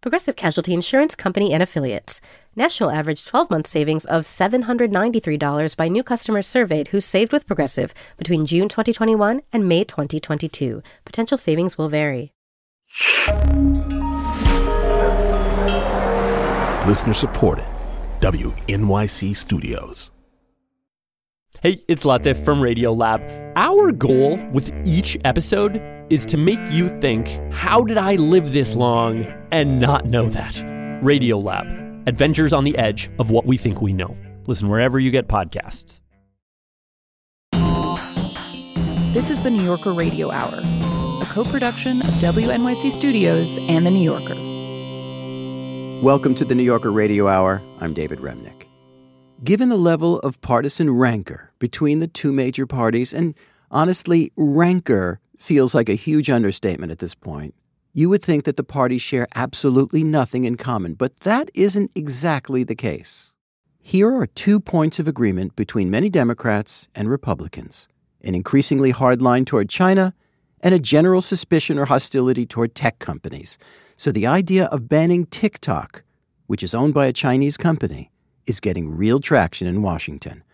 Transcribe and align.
Progressive 0.00 0.34
Casualty 0.34 0.72
Insurance 0.72 1.14
Company 1.14 1.52
and 1.52 1.62
Affiliates. 1.62 2.22
National 2.56 2.90
average 2.90 3.26
12 3.26 3.50
month 3.50 3.66
savings 3.66 4.06
of 4.06 4.22
$793 4.22 5.76
by 5.76 5.88
new 5.88 6.02
customers 6.02 6.46
surveyed 6.46 6.88
who 6.88 7.02
saved 7.02 7.32
with 7.32 7.46
Progressive 7.46 7.92
between 8.16 8.46
June 8.46 8.68
2021 8.68 9.42
and 9.52 9.68
May 9.68 9.84
2022. 9.84 10.82
Potential 11.04 11.36
savings 11.36 11.76
will 11.76 11.90
vary. 11.90 12.32
Listener 16.86 17.12
supported. 17.12 17.66
WNYC 18.20 19.36
Studios. 19.36 20.12
Hey, 21.62 21.84
it's 21.88 22.04
Latif 22.04 22.42
from 22.42 22.62
Radio 22.62 22.92
Lab. 22.94 23.20
Our 23.54 23.92
goal 23.92 24.38
with 24.50 24.72
each 24.86 25.18
episode 25.26 25.99
is 26.10 26.26
to 26.26 26.36
make 26.36 26.58
you 26.70 26.88
think, 26.98 27.28
how 27.52 27.84
did 27.84 27.96
I 27.96 28.16
live 28.16 28.52
this 28.52 28.74
long 28.74 29.24
and 29.52 29.78
not 29.78 30.06
know 30.06 30.28
that? 30.28 30.60
Radio 31.04 31.38
Lab, 31.38 31.66
adventures 32.08 32.52
on 32.52 32.64
the 32.64 32.76
edge 32.76 33.08
of 33.20 33.30
what 33.30 33.46
we 33.46 33.56
think 33.56 33.80
we 33.80 33.92
know. 33.92 34.16
Listen 34.46 34.68
wherever 34.68 34.98
you 34.98 35.12
get 35.12 35.28
podcasts. 35.28 36.00
This 39.14 39.30
is 39.30 39.42
the 39.42 39.50
New 39.50 39.62
Yorker 39.62 39.92
Radio 39.92 40.32
Hour, 40.32 40.58
a 41.22 41.26
co 41.26 41.44
production 41.44 42.00
of 42.02 42.12
WNYC 42.14 42.90
Studios 42.90 43.58
and 43.58 43.86
The 43.86 43.90
New 43.90 44.02
Yorker. 44.02 44.34
Welcome 46.04 46.34
to 46.34 46.44
the 46.44 46.56
New 46.56 46.64
Yorker 46.64 46.90
Radio 46.90 47.28
Hour. 47.28 47.62
I'm 47.78 47.94
David 47.94 48.18
Remnick. 48.18 48.64
Given 49.44 49.68
the 49.68 49.76
level 49.76 50.18
of 50.20 50.40
partisan 50.40 50.90
rancor 50.90 51.52
between 51.60 52.00
the 52.00 52.08
two 52.08 52.32
major 52.32 52.66
parties, 52.66 53.12
and 53.12 53.34
honestly, 53.70 54.32
rancor 54.36 55.19
feels 55.40 55.74
like 55.74 55.88
a 55.88 55.94
huge 55.94 56.30
understatement 56.30 56.92
at 56.92 56.98
this 56.98 57.14
point, 57.14 57.54
you 57.92 58.08
would 58.08 58.22
think 58.22 58.44
that 58.44 58.56
the 58.56 58.64
parties 58.64 59.02
share 59.02 59.26
absolutely 59.34 60.04
nothing 60.04 60.44
in 60.44 60.56
common, 60.56 60.94
but 60.94 61.18
that 61.20 61.50
isn't 61.54 61.90
exactly 61.94 62.62
the 62.62 62.74
case. 62.74 63.32
Here 63.80 64.14
are 64.14 64.26
two 64.26 64.60
points 64.60 64.98
of 64.98 65.08
agreement 65.08 65.56
between 65.56 65.90
many 65.90 66.10
Democrats 66.10 66.88
and 66.94 67.08
Republicans 67.08 67.88
an 68.22 68.34
increasingly 68.34 68.90
hard 68.90 69.22
line 69.22 69.46
toward 69.46 69.70
China 69.70 70.12
and 70.62 70.74
a 70.74 70.78
general 70.78 71.22
suspicion 71.22 71.78
or 71.78 71.86
hostility 71.86 72.44
toward 72.44 72.74
tech 72.74 72.98
companies. 72.98 73.56
So 73.96 74.12
the 74.12 74.26
idea 74.26 74.66
of 74.66 74.90
banning 74.90 75.24
TikTok, 75.24 76.02
which 76.46 76.62
is 76.62 76.74
owned 76.74 76.92
by 76.92 77.06
a 77.06 77.14
Chinese 77.14 77.56
company, 77.56 78.10
is 78.46 78.60
getting 78.60 78.94
real 78.94 79.20
traction 79.20 79.66
in 79.66 79.80
Washington. 79.80 80.44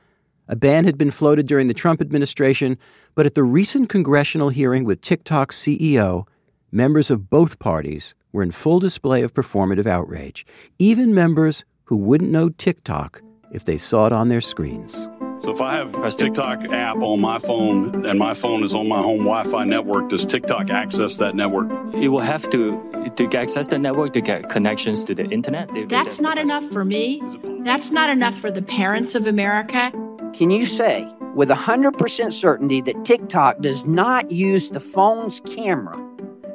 A 0.48 0.54
ban 0.56 0.84
had 0.84 0.96
been 0.96 1.10
floated 1.10 1.46
during 1.46 1.66
the 1.66 1.74
Trump 1.74 2.00
administration, 2.00 2.78
but 3.14 3.26
at 3.26 3.34
the 3.34 3.42
recent 3.42 3.88
congressional 3.88 4.50
hearing 4.50 4.84
with 4.84 5.00
TikTok's 5.00 5.56
CEO, 5.56 6.26
members 6.70 7.10
of 7.10 7.28
both 7.28 7.58
parties 7.58 8.14
were 8.32 8.42
in 8.42 8.52
full 8.52 8.78
display 8.78 9.22
of 9.22 9.34
performative 9.34 9.86
outrage, 9.86 10.46
even 10.78 11.14
members 11.14 11.64
who 11.84 11.96
wouldn't 11.96 12.30
know 12.30 12.48
TikTok 12.48 13.22
if 13.50 13.64
they 13.64 13.76
saw 13.76 14.06
it 14.06 14.12
on 14.12 14.28
their 14.28 14.40
screens. 14.40 15.08
So 15.40 15.50
if 15.50 15.60
I 15.60 15.74
have 15.74 15.94
a 15.94 16.10
TikTok 16.10 16.64
app 16.72 16.96
on 16.96 17.20
my 17.20 17.38
phone 17.38 18.06
and 18.06 18.18
my 18.18 18.34
phone 18.34 18.64
is 18.64 18.74
on 18.74 18.88
my 18.88 19.02
home 19.02 19.18
Wi-Fi 19.18 19.64
network, 19.64 20.08
does 20.08 20.24
TikTok 20.24 20.70
access 20.70 21.18
that 21.18 21.34
network? 21.34 21.70
It 21.94 22.08
will 22.08 22.20
have 22.20 22.48
to 22.50 23.10
to 23.16 23.38
access 23.38 23.68
the 23.68 23.78
network 23.78 24.12
to 24.14 24.20
get 24.20 24.48
connections 24.48 25.04
to 25.04 25.14
the 25.14 25.24
internet. 25.26 25.70
That's 25.88 26.20
not 26.20 26.38
enough 26.38 26.64
for 26.64 26.84
me. 26.84 27.22
That's 27.60 27.90
not 27.90 28.10
enough 28.10 28.34
for 28.34 28.50
the 28.50 28.62
parents 28.62 29.14
of 29.14 29.26
America. 29.26 29.92
Can 30.36 30.50
you 30.50 30.66
say 30.66 31.10
with 31.34 31.48
100% 31.48 32.32
certainty 32.32 32.82
that 32.82 33.06
TikTok 33.06 33.60
does 33.62 33.86
not 33.86 34.30
use 34.30 34.68
the 34.68 34.80
phone's 34.80 35.40
camera 35.40 35.96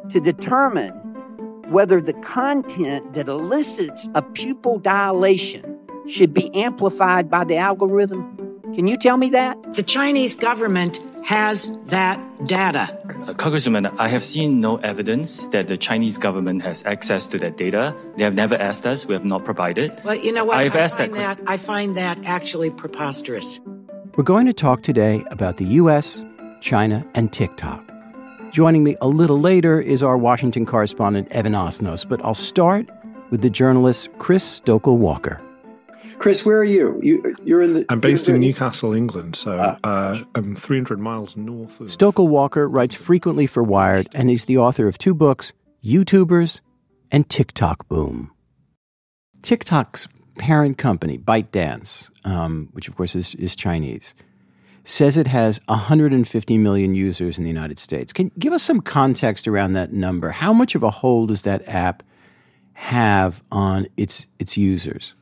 to 0.10 0.20
determine 0.20 0.92
whether 1.72 2.00
the 2.00 2.14
content 2.14 3.14
that 3.14 3.28
elicits 3.28 4.08
a 4.14 4.22
pupil 4.22 4.78
dilation 4.78 5.80
should 6.08 6.32
be 6.32 6.54
amplified 6.54 7.28
by 7.28 7.44
the 7.44 7.58
algorithm? 7.58 8.62
Can 8.76 8.86
you 8.86 8.98
tell 8.98 9.18
me 9.18 9.32
that? 9.32 9.74
The 9.74 9.82
Chinese 9.82 10.36
government 10.36 11.00
has 11.24 11.86
that 11.86 12.20
data. 12.48 12.98
Uh, 13.28 13.34
Congressman, 13.34 13.86
I 13.86 14.08
have 14.08 14.24
seen 14.24 14.60
no 14.60 14.78
evidence 14.78 15.48
that 15.48 15.68
the 15.68 15.78
Chinese 15.78 16.18
government 16.18 16.64
has 16.64 16.86
access 16.86 17.28
to 17.28 17.38
that 17.40 17.58
data. 17.58 17.96
They 18.18 18.24
have 18.24 18.36
never 18.36 18.56
asked 18.56 18.86
us. 18.86 19.06
We 19.06 19.14
have 19.14 19.26
not 19.26 19.46
provided. 19.46 20.00
Well, 20.04 20.16
you 20.16 20.32
know 20.32 20.46
what? 20.46 20.58
I've 20.58 20.76
I 20.76 20.80
asked 20.80 20.98
that 20.98 21.12
that 21.14 21.40
I 21.48 21.58
find 21.58 21.96
that 21.98 22.26
actually 22.26 22.70
preposterous. 22.70 23.60
We're 24.16 24.24
going 24.24 24.46
to 24.48 24.54
talk 24.54 24.84
today 24.84 25.24
about 25.32 25.58
the 25.58 25.66
U.S., 25.66 26.24
China, 26.60 27.06
and 27.16 27.32
TikTok. 27.32 27.84
Joining 28.52 28.84
me 28.84 28.98
a 29.00 29.08
little 29.08 29.40
later 29.40 29.80
is 29.80 30.04
our 30.04 30.18
Washington 30.18 30.66
correspondent, 30.66 31.32
Evan 31.32 31.54
Osnos, 31.54 32.08
but 32.08 32.24
I'll 32.26 32.34
start 32.34 32.90
with 33.30 33.42
the 33.42 33.50
journalist 33.50 34.10
Chris 34.20 34.44
Stokel 34.44 34.98
Walker. 34.98 35.42
Chris, 36.22 36.46
where 36.46 36.60
are 36.60 36.64
you? 36.64 37.00
you 37.02 37.36
you're 37.44 37.64
in 37.64 37.74
the. 37.74 37.86
I'm 37.90 38.00
based 38.00 38.30
in 38.30 38.40
Newcastle, 38.40 38.94
England, 38.94 39.36
so 39.36 39.58
uh, 39.58 40.24
I'm 40.36 40.56
300 40.56 41.00
miles 41.00 41.36
north 41.36 41.82
of. 41.82 41.88
Stokel 41.88 42.28
Walker 42.28 42.70
writes 42.70 42.94
frequently 42.94 43.48
for 43.48 43.64
Wired, 43.64 44.06
and 44.14 44.30
he's 44.30 44.46
the 44.46 44.60
author 44.60 44.88
of 44.88 45.00
two 45.00 45.16
books 45.16 45.52
YouTubers 45.84 46.62
and 47.12 47.28
TikTok 47.28 47.88
Boom. 47.88 48.32
TikTok's 49.42 50.08
parent 50.38 50.78
company, 50.78 51.18
ByteDance, 51.18 52.12
um, 52.24 52.70
which 52.74 52.88
of 52.88 52.96
course 52.96 53.16
is, 53.16 53.34
is 53.36 53.56
Chinese, 53.56 54.14
says 54.84 55.18
it 55.18 55.26
has 55.26 55.60
150 55.66 56.58
million 56.60 56.94
users 56.94 57.40
in 57.40 57.44
the 57.44 57.50
United 57.50 57.80
States. 57.80 58.14
Can 58.14 58.28
you 58.28 58.32
give 58.38 58.54
us 58.54 58.62
some 58.62 58.80
context 58.80 59.48
around 59.48 59.74
that 59.74 59.92
number? 59.92 60.30
How 60.30 60.54
much 60.54 60.76
of 60.76 60.84
a 60.84 60.92
hold 60.92 61.30
does 61.30 61.42
that 61.42 61.68
app 61.68 62.04
have 62.74 63.42
on 63.52 63.88
its 63.98 64.28
its 64.38 64.56
users? 64.56 65.16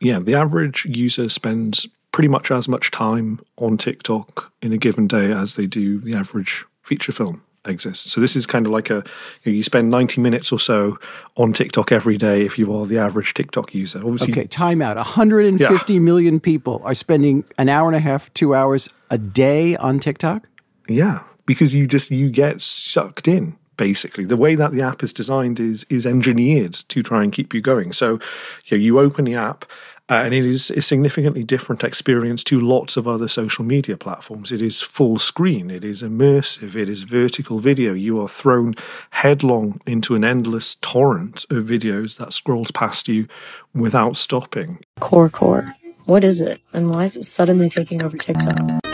Yeah, 0.00 0.18
the 0.18 0.34
average 0.34 0.84
user 0.86 1.28
spends 1.28 1.86
pretty 2.12 2.28
much 2.28 2.50
as 2.50 2.68
much 2.68 2.90
time 2.90 3.40
on 3.56 3.76
TikTok 3.76 4.52
in 4.62 4.72
a 4.72 4.78
given 4.78 5.06
day 5.06 5.32
as 5.32 5.54
they 5.54 5.66
do 5.66 5.98
the 6.00 6.14
average 6.14 6.64
feature 6.82 7.12
film 7.12 7.42
exists. 7.64 8.12
So 8.12 8.20
this 8.20 8.36
is 8.36 8.46
kind 8.46 8.66
of 8.66 8.72
like 8.72 8.90
a 8.90 9.02
you, 9.42 9.52
know, 9.52 9.56
you 9.56 9.62
spend 9.62 9.90
90 9.90 10.20
minutes 10.20 10.52
or 10.52 10.58
so 10.58 10.98
on 11.36 11.52
TikTok 11.52 11.92
every 11.92 12.16
day 12.16 12.42
if 12.42 12.58
you 12.58 12.74
are 12.76 12.86
the 12.86 12.98
average 12.98 13.34
TikTok 13.34 13.74
user. 13.74 13.98
Obviously, 13.98 14.32
okay, 14.32 14.46
time 14.46 14.82
out. 14.82 14.96
150 14.96 15.92
yeah. 15.92 15.98
million 15.98 16.40
people 16.40 16.82
are 16.84 16.94
spending 16.94 17.44
an 17.58 17.68
hour 17.68 17.88
and 17.88 17.96
a 17.96 18.00
half, 18.00 18.32
2 18.34 18.54
hours 18.54 18.88
a 19.10 19.18
day 19.18 19.76
on 19.76 19.98
TikTok? 19.98 20.48
Yeah, 20.88 21.22
because 21.46 21.74
you 21.74 21.86
just 21.86 22.10
you 22.10 22.30
get 22.30 22.60
sucked 22.60 23.26
in 23.26 23.56
basically 23.76 24.24
the 24.24 24.36
way 24.36 24.54
that 24.54 24.72
the 24.72 24.82
app 24.82 25.02
is 25.02 25.12
designed 25.12 25.58
is 25.60 25.84
is 25.90 26.06
engineered 26.06 26.74
to 26.74 27.02
try 27.02 27.22
and 27.22 27.32
keep 27.32 27.54
you 27.54 27.60
going 27.60 27.92
so 27.92 28.18
you, 28.66 28.76
know, 28.76 28.82
you 28.82 28.98
open 28.98 29.24
the 29.24 29.34
app 29.34 29.64
uh, 30.10 30.16
and 30.16 30.34
it 30.34 30.44
is 30.44 30.70
a 30.70 30.82
significantly 30.82 31.42
different 31.42 31.82
experience 31.82 32.44
to 32.44 32.60
lots 32.60 32.98
of 32.98 33.08
other 33.08 33.26
social 33.26 33.64
media 33.64 33.96
platforms. 33.96 34.52
It 34.52 34.60
is 34.60 34.82
full 34.82 35.18
screen, 35.18 35.70
it 35.70 35.82
is 35.82 36.02
immersive, 36.02 36.74
it 36.74 36.90
is 36.90 37.04
vertical 37.04 37.58
video. 37.58 37.94
You 37.94 38.20
are 38.20 38.28
thrown 38.28 38.74
headlong 39.10 39.80
into 39.86 40.14
an 40.14 40.22
endless 40.22 40.74
torrent 40.74 41.46
of 41.48 41.64
videos 41.64 42.18
that 42.18 42.34
scrolls 42.34 42.70
past 42.70 43.08
you 43.08 43.28
without 43.74 44.18
stopping. 44.18 44.80
Core 45.00 45.30
Core. 45.30 45.74
What 46.04 46.22
is 46.22 46.38
it? 46.38 46.60
And 46.74 46.90
why 46.90 47.04
is 47.04 47.16
it 47.16 47.24
suddenly 47.24 47.70
taking 47.70 48.02
over 48.02 48.18
TikTok? 48.18 48.93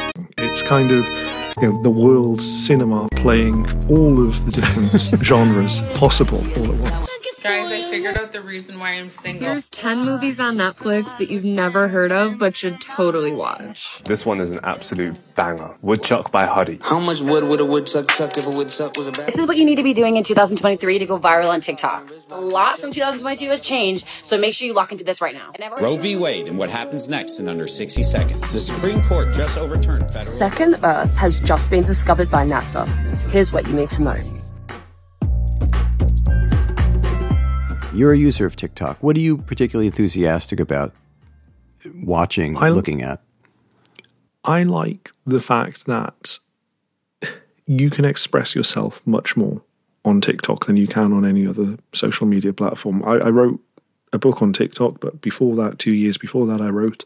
It's 0.51 0.63
kind 0.63 0.91
of 0.91 1.07
you 1.61 1.73
know, 1.73 1.83
the 1.83 1.91
world's 1.91 2.45
cinema 2.67 3.09
playing 3.17 3.67
all 3.89 4.27
of 4.27 4.45
the 4.45 4.51
different 4.51 4.91
genres 5.25 5.83
possible 5.95 6.39
all 6.57 6.73
at 6.73 6.81
once. 6.81 7.20
Guys, 7.43 7.73
I 7.73 7.83
figured 7.91 8.19
out 8.19 8.33
the 8.33 8.43
reason 8.43 8.79
why 8.79 8.91
I'm 8.91 9.11
single. 9.11 9.49
There's 9.49 9.69
10 9.71 10.05
movies 10.05 10.39
on 10.39 10.57
Netflix 10.57 11.17
that 11.17 11.31
you've 11.31 11.45
never 11.45 11.89
heard 11.89 12.13
of 12.13 12.39
but 12.39 12.55
should 12.55 12.81
totally 12.83 13.33
watch. 13.33 14.03
This 14.05 14.27
one 14.27 14.41
is 14.41 14.51
an 14.51 14.61
absolute 14.63 15.17
banger. 15.37 15.75
Woodchuck 15.81 16.31
by 16.31 16.45
Huddy. 16.45 16.79
How 16.83 17.01
much 17.01 17.23
wood 17.23 17.45
would 17.45 17.61
a 17.61 17.65
woodchuck 17.65 18.09
chuck 18.09 18.37
if 18.37 18.47
a 18.47 18.51
woodchuck 18.51 18.97
was 18.97 19.09
a 19.09 19.13
bad? 19.13 19.29
This 19.29 19.37
is 19.37 19.47
what 19.47 19.57
you 19.57 19.65
need 19.65 19.77
to 19.77 19.83
be 19.83 19.95
doing 19.95 20.17
in 20.17 20.25
2023 20.25 20.99
to 20.99 21.07
go 21.07 21.19
viral 21.19 21.49
on 21.49 21.63
TikTok. 21.63 22.11
A 22.31 22.39
lot 22.39 22.79
from 22.79 22.91
2022 22.93 23.49
has 23.49 23.63
changed, 23.63 24.07
so 24.23 24.37
make 24.37 24.53
sure 24.53 24.67
you 24.67 24.75
lock 24.75 24.93
into 24.93 25.05
this 25.05 25.23
right 25.23 25.35
now. 25.35 25.53
Roe 25.81 25.97
v. 25.97 26.17
Wade 26.17 26.47
and 26.47 26.59
what 26.59 26.69
happens 26.69 27.09
next 27.09 27.41
in 27.41 27.49
under 27.49 27.67
60 27.67 28.03
seconds. 28.03 28.53
The 28.53 28.61
Supreme 28.61 29.01
Court 29.03 29.33
just 29.33 29.57
overturned 29.57 30.11
federal. 30.11 30.37
Second 30.37 30.77
Earth 30.85 31.17
has 31.17 31.41
just 31.41 31.71
been 31.71 31.85
discovered 31.85 32.31
by 32.31 32.45
NASA. 32.45 32.87
Here's 33.31 33.51
what 33.51 33.67
you 33.67 33.73
need 33.73 33.91
to 33.91 34.03
know. 34.03 34.40
You're 37.93 38.13
a 38.13 38.17
user 38.19 38.47
of 38.47 38.55
TikTok. 38.55 39.03
What 39.03 39.17
are 39.17 39.21
you 39.21 39.37
particularly 39.37 39.89
enthusiastic 39.89 40.61
about 40.61 40.93
watching, 41.95 42.57
I- 42.57 42.69
looking 42.69 43.03
at? 43.03 43.21
I 44.45 44.63
like 44.63 45.11
the 45.27 45.41
fact 45.41 45.87
that 45.87 46.39
you 47.67 47.91
can 47.91 48.05
express 48.05 48.55
yourself 48.55 49.03
much 49.07 49.37
more 49.37 49.63
on 50.05 50.21
TikTok 50.21 50.67
than 50.67 50.77
you 50.77 50.87
can 50.87 51.13
on 51.13 51.27
any 51.27 51.47
other 51.47 51.77
social 51.93 52.27
media 52.27 52.53
platform. 52.53 53.05
I, 53.05 53.17
I 53.17 53.29
wrote 53.29 53.61
a 54.13 54.19
book 54.19 54.41
on 54.41 54.53
TikTok, 54.53 55.01
but 55.01 55.21
before 55.21 55.57
that, 55.57 55.79
two 55.79 55.93
years 55.95 56.17
before 56.17 56.47
that, 56.47 56.61
I 56.61 56.69
wrote 56.69 57.05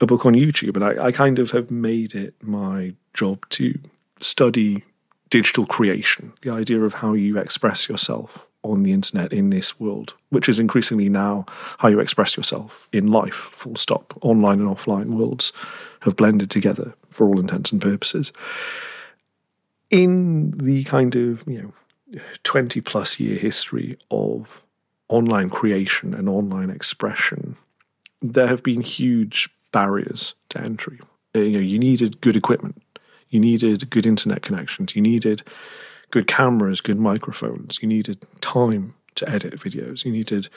a 0.00 0.06
book 0.06 0.24
on 0.26 0.32
YouTube. 0.32 0.74
And 0.74 0.84
I, 0.84 1.06
I 1.06 1.12
kind 1.12 1.38
of 1.38 1.52
have 1.52 1.70
made 1.70 2.14
it 2.14 2.34
my 2.42 2.94
job 3.14 3.48
to 3.50 3.78
study 4.20 4.84
digital 5.30 5.66
creation, 5.66 6.32
the 6.40 6.50
idea 6.50 6.80
of 6.80 6.94
how 6.94 7.12
you 7.12 7.38
express 7.38 7.88
yourself 7.88 8.47
on 8.68 8.82
the 8.82 8.92
internet 8.92 9.32
in 9.32 9.50
this 9.50 9.78
world, 9.80 10.14
which 10.30 10.48
is 10.48 10.60
increasingly 10.60 11.08
now 11.08 11.46
how 11.78 11.88
you 11.88 12.00
express 12.00 12.36
yourself 12.36 12.88
in 12.92 13.08
life, 13.08 13.34
full 13.34 13.76
stop. 13.76 14.16
Online 14.22 14.60
and 14.60 14.68
offline 14.68 15.16
worlds 15.16 15.52
have 16.02 16.16
blended 16.16 16.50
together 16.50 16.94
for 17.10 17.26
all 17.26 17.40
intents 17.40 17.72
and 17.72 17.80
purposes. 17.80 18.32
In 19.90 20.52
the 20.58 20.84
kind 20.84 21.14
of, 21.16 21.44
you 21.46 21.62
know, 21.62 22.20
20 22.44 22.80
plus 22.80 23.20
year 23.20 23.38
history 23.38 23.98
of 24.10 24.62
online 25.08 25.50
creation 25.50 26.14
and 26.14 26.28
online 26.28 26.70
expression, 26.70 27.56
there 28.20 28.46
have 28.46 28.62
been 28.62 28.80
huge 28.80 29.48
barriers 29.72 30.34
to 30.50 30.60
entry. 30.60 31.00
You 31.34 31.50
know, 31.50 31.58
you 31.58 31.78
needed 31.78 32.20
good 32.20 32.36
equipment, 32.36 32.82
you 33.30 33.40
needed 33.40 33.90
good 33.90 34.06
internet 34.06 34.42
connections, 34.42 34.96
you 34.96 35.02
needed 35.02 35.42
good 36.10 36.26
cameras, 36.26 36.80
good 36.80 36.98
microphones, 36.98 37.80
you 37.82 37.88
needed 37.88 38.24
time 38.40 38.94
to 39.14 39.28
edit 39.28 39.54
videos, 39.54 40.04
you 40.04 40.12
needed 40.12 40.48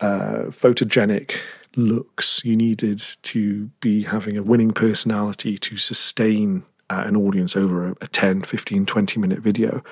uh, 0.00 0.46
photogenic 0.48 1.36
looks, 1.76 2.44
you 2.44 2.56
needed 2.56 3.00
to 3.22 3.66
be 3.80 4.02
having 4.04 4.36
a 4.36 4.42
winning 4.42 4.72
personality 4.72 5.58
to 5.58 5.76
sustain 5.76 6.64
uh, 6.88 7.04
an 7.06 7.16
audience 7.16 7.56
over 7.56 7.88
a, 7.88 7.96
a 8.00 8.08
10, 8.08 8.42
15, 8.42 8.86
20 8.86 9.20
minute 9.20 9.38
video. 9.40 9.82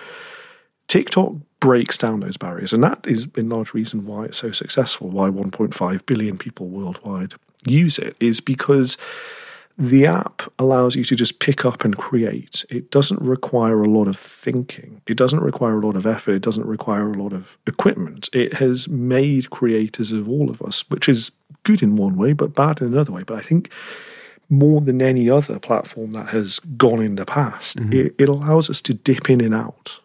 TikTok 0.88 1.34
breaks 1.60 1.98
down 1.98 2.20
those 2.20 2.36
barriers, 2.36 2.72
and 2.72 2.82
that 2.82 3.06
is 3.06 3.28
in 3.36 3.48
large 3.48 3.74
reason 3.74 4.06
why 4.06 4.24
it's 4.24 4.38
so 4.38 4.52
successful, 4.52 5.10
why 5.10 5.28
1.5 5.28 6.06
billion 6.06 6.38
people 6.38 6.66
worldwide 6.66 7.34
use 7.66 7.98
it, 7.98 8.16
is 8.20 8.40
because 8.40 8.96
the 9.78 10.06
app 10.06 10.42
allows 10.58 10.96
you 10.96 11.04
to 11.04 11.14
just 11.14 11.38
pick 11.38 11.64
up 11.64 11.84
and 11.84 11.96
create. 11.96 12.64
It 12.68 12.90
doesn't 12.90 13.22
require 13.22 13.80
a 13.80 13.88
lot 13.88 14.08
of 14.08 14.18
thinking. 14.18 15.00
It 15.06 15.16
doesn't 15.16 15.40
require 15.40 15.78
a 15.78 15.86
lot 15.86 15.94
of 15.94 16.04
effort. 16.04 16.32
It 16.32 16.42
doesn't 16.42 16.66
require 16.66 17.08
a 17.08 17.14
lot 17.14 17.32
of 17.32 17.58
equipment. 17.64 18.28
It 18.32 18.54
has 18.54 18.88
made 18.88 19.50
creators 19.50 20.10
of 20.10 20.28
all 20.28 20.50
of 20.50 20.60
us, 20.62 20.88
which 20.90 21.08
is 21.08 21.30
good 21.62 21.80
in 21.80 21.94
one 21.94 22.16
way, 22.16 22.32
but 22.32 22.54
bad 22.54 22.80
in 22.80 22.88
another 22.88 23.12
way. 23.12 23.22
But 23.22 23.38
I 23.38 23.40
think 23.40 23.70
more 24.50 24.80
than 24.80 25.00
any 25.00 25.30
other 25.30 25.60
platform 25.60 26.10
that 26.10 26.30
has 26.30 26.58
gone 26.58 27.00
in 27.00 27.14
the 27.14 27.24
past, 27.24 27.78
mm-hmm. 27.78 27.92
it, 27.92 28.14
it 28.18 28.28
allows 28.28 28.68
us 28.68 28.80
to 28.82 28.94
dip 28.94 29.30
in 29.30 29.40
and 29.40 29.54
out. 29.54 30.00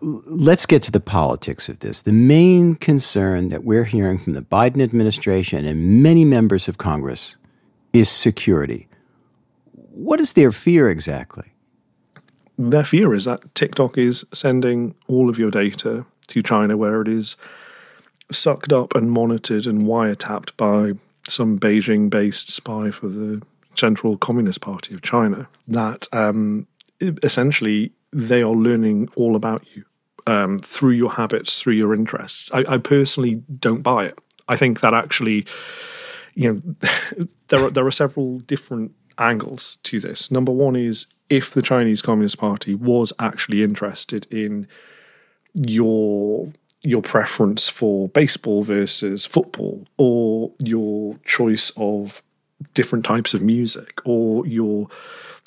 Let's 0.00 0.66
get 0.66 0.82
to 0.82 0.92
the 0.92 1.00
politics 1.00 1.68
of 1.68 1.80
this. 1.80 2.02
The 2.02 2.12
main 2.12 2.76
concern 2.76 3.48
that 3.48 3.64
we're 3.64 3.84
hearing 3.84 4.20
from 4.20 4.34
the 4.34 4.42
Biden 4.42 4.82
administration 4.82 5.64
and 5.64 6.02
many 6.04 6.24
members 6.24 6.68
of 6.68 6.78
Congress 6.78 7.36
is 7.92 8.08
security. 8.08 8.88
What 9.94 10.20
is 10.20 10.32
their 10.32 10.52
fear 10.52 10.88
exactly? 10.88 11.52
Their 12.58 12.84
fear 12.84 13.14
is 13.14 13.24
that 13.26 13.54
TikTok 13.54 13.98
is 13.98 14.24
sending 14.32 14.94
all 15.06 15.28
of 15.28 15.38
your 15.38 15.50
data 15.50 16.06
to 16.28 16.42
China, 16.42 16.76
where 16.76 17.02
it 17.02 17.08
is 17.08 17.36
sucked 18.30 18.72
up 18.72 18.94
and 18.94 19.10
monitored 19.10 19.66
and 19.66 19.82
wiretapped 19.82 20.56
by 20.56 20.92
some 21.28 21.58
Beijing 21.58 22.08
based 22.08 22.50
spy 22.50 22.90
for 22.90 23.08
the 23.08 23.42
Central 23.76 24.16
Communist 24.16 24.60
Party 24.60 24.94
of 24.94 25.02
China. 25.02 25.48
That 25.68 26.08
um, 26.12 26.66
essentially 27.00 27.92
they 28.12 28.42
are 28.42 28.52
learning 28.54 29.08
all 29.14 29.36
about 29.36 29.66
you 29.74 29.84
um, 30.26 30.58
through 30.58 30.92
your 30.92 31.12
habits, 31.12 31.60
through 31.60 31.74
your 31.74 31.94
interests. 31.94 32.50
I, 32.52 32.64
I 32.68 32.78
personally 32.78 33.42
don't 33.58 33.82
buy 33.82 34.06
it. 34.06 34.18
I 34.48 34.56
think 34.56 34.80
that 34.80 34.94
actually, 34.94 35.46
you 36.34 36.52
know, 36.52 37.26
there 37.48 37.64
are 37.64 37.70
there 37.70 37.86
are 37.86 37.92
several 37.92 38.40
different 38.40 38.92
angles 39.18 39.78
to 39.84 40.00
this. 40.00 40.30
Number 40.30 40.52
one 40.52 40.76
is 40.76 41.06
if 41.28 41.50
the 41.50 41.62
Chinese 41.62 42.02
Communist 42.02 42.38
Party 42.38 42.74
was 42.74 43.12
actually 43.18 43.62
interested 43.62 44.26
in 44.30 44.66
your 45.54 46.52
your 46.84 47.02
preference 47.02 47.68
for 47.68 48.08
baseball 48.08 48.62
versus 48.64 49.24
football, 49.24 49.86
or 49.96 50.50
your 50.58 51.16
choice 51.24 51.70
of 51.76 52.22
different 52.74 53.04
types 53.04 53.34
of 53.34 53.42
music, 53.42 54.00
or 54.04 54.44
your 54.46 54.88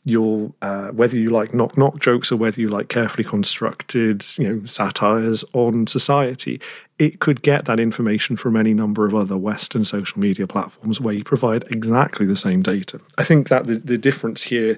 your 0.05 0.53
uh, 0.61 0.89
whether 0.89 1.17
you 1.17 1.31
like 1.31 1.53
knock 1.53 1.77
knock 1.77 1.99
jokes 1.99 2.31
or 2.31 2.37
whether 2.37 2.61
you 2.61 2.69
like 2.69 2.87
carefully 2.87 3.23
constructed 3.23 4.23
you 4.37 4.47
know 4.47 4.65
satires 4.65 5.43
on 5.53 5.87
society, 5.87 6.61
it 6.99 7.19
could 7.19 7.41
get 7.41 7.65
that 7.65 7.79
information 7.79 8.37
from 8.37 8.55
any 8.55 8.73
number 8.73 9.05
of 9.05 9.15
other 9.15 9.35
Western 9.35 9.83
social 9.83 10.19
media 10.19 10.45
platforms 10.45 11.01
where 11.01 11.13
you 11.13 11.23
provide 11.23 11.65
exactly 11.71 12.25
the 12.25 12.35
same 12.35 12.61
data. 12.61 13.01
I 13.17 13.23
think 13.23 13.49
that 13.49 13.65
the, 13.65 13.75
the 13.75 13.97
difference 13.97 14.43
here 14.43 14.77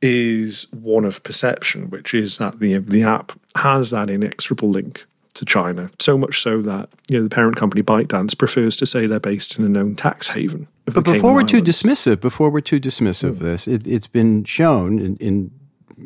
is 0.00 0.72
one 0.72 1.04
of 1.04 1.24
perception, 1.24 1.90
which 1.90 2.14
is 2.14 2.38
that 2.38 2.60
the 2.60 2.78
the 2.78 3.02
app 3.02 3.32
has 3.56 3.90
that 3.90 4.08
inexorable 4.08 4.70
link 4.70 5.04
to 5.38 5.44
China, 5.44 5.90
so 5.98 6.18
much 6.18 6.40
so 6.40 6.62
that 6.62 6.88
you 7.08 7.18
know 7.18 7.24
the 7.24 7.30
parent 7.30 7.56
company 7.56 7.82
ByteDance 7.82 8.36
prefers 8.36 8.76
to 8.76 8.86
say 8.86 9.06
they're 9.06 9.20
based 9.20 9.58
in 9.58 9.64
a 9.64 9.68
known 9.68 9.94
tax 9.94 10.28
haven. 10.28 10.68
But 10.84 11.04
before 11.04 11.34
we're 11.34 11.42
too 11.42 11.62
dismissive, 11.62 12.20
before 12.20 12.50
we're 12.50 12.60
too 12.60 12.80
dismissive 12.80 13.28
of 13.30 13.38
this, 13.40 13.66
it, 13.66 13.86
it's 13.86 14.06
been 14.06 14.44
shown 14.44 14.98
in, 14.98 15.16
in 15.16 15.50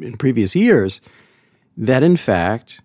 in 0.00 0.16
previous 0.16 0.56
years 0.56 1.00
that 1.76 2.02
in 2.02 2.16
fact 2.16 2.80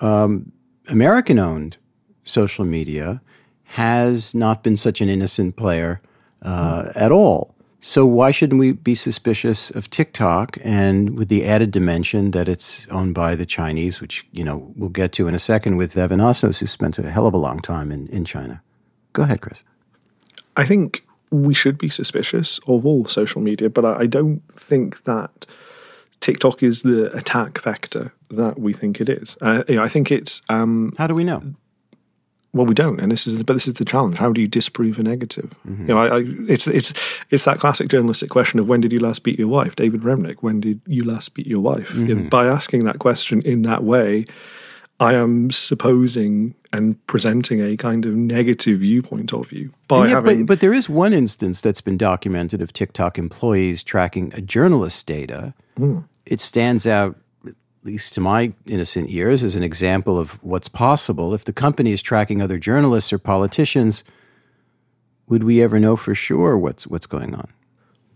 um, 0.00 0.52
American-owned 0.88 1.76
social 2.24 2.64
media 2.64 3.20
has 3.64 4.34
not 4.34 4.62
been 4.62 4.76
such 4.76 5.00
an 5.00 5.08
innocent 5.08 5.56
player 5.56 6.00
uh, 6.42 6.90
at 6.94 7.12
all. 7.12 7.54
So 7.82 8.04
why 8.04 8.30
shouldn't 8.30 8.60
we 8.60 8.72
be 8.72 8.94
suspicious 8.94 9.70
of 9.70 9.88
TikTok? 9.88 10.58
And 10.62 11.16
with 11.16 11.28
the 11.28 11.46
added 11.46 11.70
dimension 11.70 12.32
that 12.32 12.46
it's 12.46 12.86
owned 12.90 13.14
by 13.14 13.34
the 13.34 13.46
Chinese, 13.46 14.00
which 14.02 14.26
you 14.32 14.44
know 14.44 14.70
we'll 14.76 14.90
get 14.90 15.12
to 15.12 15.26
in 15.26 15.34
a 15.34 15.38
second 15.38 15.78
with 15.78 15.96
Evan 15.96 16.20
Osnos, 16.20 16.60
who 16.60 16.66
spent 16.66 16.98
a 16.98 17.10
hell 17.10 17.26
of 17.26 17.32
a 17.32 17.38
long 17.38 17.60
time 17.60 17.90
in, 17.90 18.06
in 18.08 18.26
China. 18.26 18.62
Go 19.14 19.22
ahead, 19.22 19.40
Chris. 19.40 19.64
I 20.56 20.66
think 20.66 21.04
we 21.30 21.54
should 21.54 21.78
be 21.78 21.88
suspicious 21.88 22.60
of 22.66 22.84
all 22.84 23.06
social 23.06 23.40
media, 23.40 23.70
but 23.70 23.84
I 23.86 24.00
I 24.00 24.06
don't 24.06 24.42
think 24.54 25.04
that 25.04 25.46
TikTok 26.20 26.62
is 26.62 26.82
the 26.82 27.10
attack 27.16 27.62
vector 27.62 28.12
that 28.30 28.58
we 28.58 28.74
think 28.74 29.00
it 29.00 29.08
is. 29.08 29.38
Uh, 29.40 29.64
you 29.68 29.76
know, 29.76 29.82
I 29.82 29.88
think 29.88 30.10
it's. 30.10 30.42
Um, 30.50 30.92
How 30.98 31.06
do 31.06 31.14
we 31.14 31.24
know? 31.24 31.42
Well, 32.52 32.66
we 32.66 32.74
don't, 32.74 32.98
and 33.00 33.12
this 33.12 33.26
is 33.28 33.42
but 33.44 33.52
this 33.52 33.68
is 33.68 33.74
the 33.74 33.84
challenge. 33.84 34.18
How 34.18 34.32
do 34.32 34.40
you 34.40 34.48
disprove 34.48 34.98
a 34.98 35.02
negative? 35.04 35.52
You 35.64 35.84
know, 35.84 35.98
I, 35.98 36.16
I, 36.18 36.22
it's 36.48 36.66
it's 36.66 36.92
it's 37.30 37.44
that 37.44 37.58
classic 37.60 37.88
journalistic 37.88 38.28
question 38.30 38.58
of 38.58 38.66
when 38.68 38.80
did 38.80 38.92
you 38.92 38.98
last 38.98 39.22
beat 39.22 39.38
your 39.38 39.46
wife, 39.48 39.76
David 39.76 40.00
Remnick? 40.02 40.38
When 40.40 40.60
did 40.60 40.80
you 40.86 41.04
last 41.04 41.34
beat 41.34 41.46
your 41.46 41.60
wife? 41.60 41.94
You 41.94 42.14
know, 42.14 42.22
Mhm. 42.22 42.30
by 42.30 42.46
asking 42.46 42.80
that 42.86 42.98
question 42.98 43.40
in 43.42 43.62
that 43.62 43.84
way, 43.84 44.24
I 44.98 45.14
am 45.14 45.50
supposing 45.52 46.54
and 46.72 47.04
presenting 47.06 47.60
a 47.62 47.76
kind 47.76 48.04
of 48.04 48.14
negative 48.14 48.80
viewpoint 48.80 49.32
of 49.32 49.52
you 49.52 49.72
by 49.88 50.08
having. 50.08 50.40
but, 50.40 50.46
but 50.54 50.60
there 50.60 50.72
is 50.74 50.88
one 50.88 51.12
instance 51.12 51.60
that's 51.60 51.80
been 51.80 51.96
documented 51.96 52.60
of 52.62 52.72
TikTok 52.72 53.18
employees 53.18 53.82
tracking 53.84 54.32
a 54.34 54.40
journalist's 54.40 55.02
data. 55.04 55.54
Hmm. 55.76 56.00
It 56.26 56.40
stands 56.40 56.86
out, 56.86 57.16
least 57.84 58.14
to 58.14 58.20
my 58.20 58.52
innocent 58.66 59.10
ears, 59.10 59.42
as 59.42 59.56
an 59.56 59.62
example 59.62 60.18
of 60.18 60.32
what's 60.42 60.68
possible. 60.68 61.34
If 61.34 61.44
the 61.44 61.52
company 61.52 61.92
is 61.92 62.02
tracking 62.02 62.42
other 62.42 62.58
journalists 62.58 63.12
or 63.12 63.18
politicians, 63.18 64.04
would 65.28 65.44
we 65.44 65.62
ever 65.62 65.78
know 65.78 65.96
for 65.96 66.14
sure 66.14 66.58
what's 66.58 66.86
what's 66.86 67.06
going 67.06 67.34
on? 67.34 67.48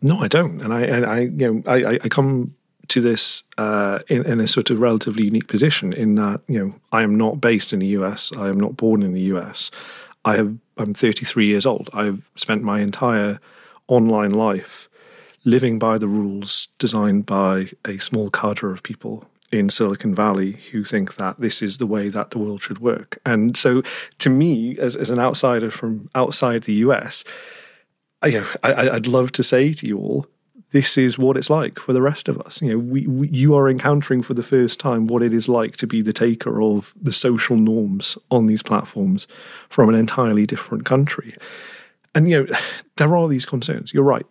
No, 0.03 0.19
I 0.19 0.29
don't, 0.29 0.61
and 0.61 0.73
I, 0.73 0.83
and 0.83 1.07
I, 1.07 1.21
you 1.21 1.55
know, 1.55 1.63
I- 1.67 1.99
I 2.03 2.09
come 2.09 2.55
to 2.89 3.01
this 3.01 3.43
uh, 3.57 4.01
in, 4.09 4.27
in 4.27 4.41
a 4.41 4.47
sort 4.47 4.69
of 4.69 4.79
relatively 4.79 5.25
unique 5.25 5.49
position 5.49 5.93
in 5.95 6.17
that 6.17 6.43
you 6.47 6.59
know 6.59 6.75
I 6.93 7.03
am 7.03 7.15
not 7.15 7.41
based 7.41 7.73
in 7.73 7.79
the 7.79 7.87
US. 7.99 8.31
I 8.37 8.49
am 8.49 8.61
not 8.61 8.77
born 8.77 9.03
in 9.03 9.13
the 9.15 9.23
US. 9.35 9.71
I 10.25 10.37
have. 10.37 10.57
I'm 10.77 10.93
33 10.93 11.47
years 11.47 11.67
old. 11.67 11.89
I've 11.95 12.21
spent 12.35 12.63
my 12.63 12.81
entire 12.81 13.39
online 13.87 14.33
life 14.33 14.89
living 15.45 15.79
by 15.79 15.99
the 15.99 16.09
rules 16.09 16.69
designed 16.79 17.27
by 17.27 17.71
a 17.85 17.99
small 17.99 18.29
cadre 18.29 18.73
of 18.73 18.83
people 18.83 19.25
in 19.53 19.71
Silicon 19.71 20.15
Valley 20.15 20.59
who 20.73 20.85
think 20.85 21.17
that 21.17 21.39
this 21.39 21.63
is 21.63 21.79
the 21.79 21.87
way 21.87 22.09
that 22.09 22.31
the 22.31 22.39
world 22.39 22.63
should 22.63 22.79
work. 22.79 23.19
And 23.25 23.57
so, 23.57 23.83
to 24.19 24.31
me, 24.31 24.79
as, 24.79 24.97
as 24.97 25.11
an 25.11 25.19
outsider 25.19 25.71
from 25.71 26.11
outside 26.15 26.65
the 26.65 26.75
US, 26.75 27.25
I, 28.23 28.27
you 28.29 28.41
know, 28.41 28.47
I, 28.63 28.91
I'd 28.91 29.07
love 29.07 29.33
to 29.33 29.43
say 29.43 29.73
to 29.73 29.87
you 29.87 29.99
all, 29.99 30.27
this 30.73 30.99
is 30.99 31.17
what 31.17 31.37
it's 31.37 31.51
like 31.51 31.79
for 31.79 31.93
the 31.93 32.03
rest 32.03 32.29
of 32.29 32.41
us. 32.41 32.61
You 32.61 32.71
know, 32.71 32.79
we, 32.79 33.07
we 33.07 33.29
you 33.29 33.55
are 33.55 33.71
encountering 33.71 34.23
for 34.23 34.35
the 34.35 34.43
first 34.43 34.81
time 34.81 35.07
what 35.07 35.23
it 35.23 35.33
is 35.33 35.49
like 35.49 35.77
to 35.77 35.87
be 35.87 36.03
the 36.03 36.13
taker 36.13 36.61
of 36.61 36.93
the 37.01 37.13
social 37.13 37.57
norms 37.57 38.19
on 38.29 38.47
these 38.47 38.63
platforms 38.63 39.29
from 39.69 39.89
an 39.89 39.95
entirely 39.95 40.47
different 40.47 40.85
country. 40.85 41.37
and 42.15 42.29
you 42.29 42.45
know, 42.45 42.57
there 42.97 43.17
are 43.17 43.29
these 43.29 43.47
concerns. 43.47 43.95
You're 43.95 44.03
right. 44.03 44.27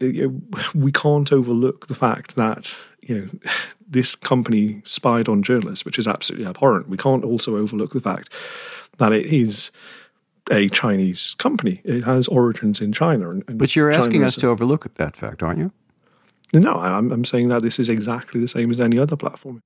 We 0.75 0.91
can't 0.91 1.31
overlook 1.31 1.87
the 1.87 1.95
fact 1.95 2.35
that 2.35 2.77
you 3.01 3.15
know 3.15 3.51
this 3.87 4.15
company 4.15 4.81
spied 4.85 5.27
on 5.27 5.43
journalists, 5.43 5.85
which 5.85 5.99
is 5.99 6.07
absolutely 6.07 6.47
abhorrent. 6.47 6.89
We 6.89 6.97
can't 6.97 7.23
also 7.23 7.57
overlook 7.57 7.93
the 7.93 8.01
fact 8.01 8.31
that 8.97 9.11
it 9.11 9.25
is 9.25 9.71
a 10.51 10.69
Chinese 10.69 11.35
company. 11.37 11.81
It 11.83 12.03
has 12.03 12.27
origins 12.27 12.81
in 12.81 12.91
China. 12.91 13.29
And, 13.29 13.43
and 13.47 13.57
but 13.57 13.75
you're 13.75 13.91
China 13.91 14.03
asking 14.03 14.21
is 14.23 14.27
us 14.29 14.41
to 14.41 14.47
overlook 14.47 14.93
that 14.95 15.15
fact, 15.15 15.41
aren't 15.41 15.59
you? 15.59 15.71
No, 16.53 16.75
I'm, 16.79 17.11
I'm 17.11 17.25
saying 17.25 17.47
that 17.47 17.61
this 17.61 17.79
is 17.79 17.89
exactly 17.89 18.39
the 18.39 18.47
same 18.47 18.69
as 18.69 18.79
any 18.79 18.99
other 18.99 19.15
platform. 19.15 19.61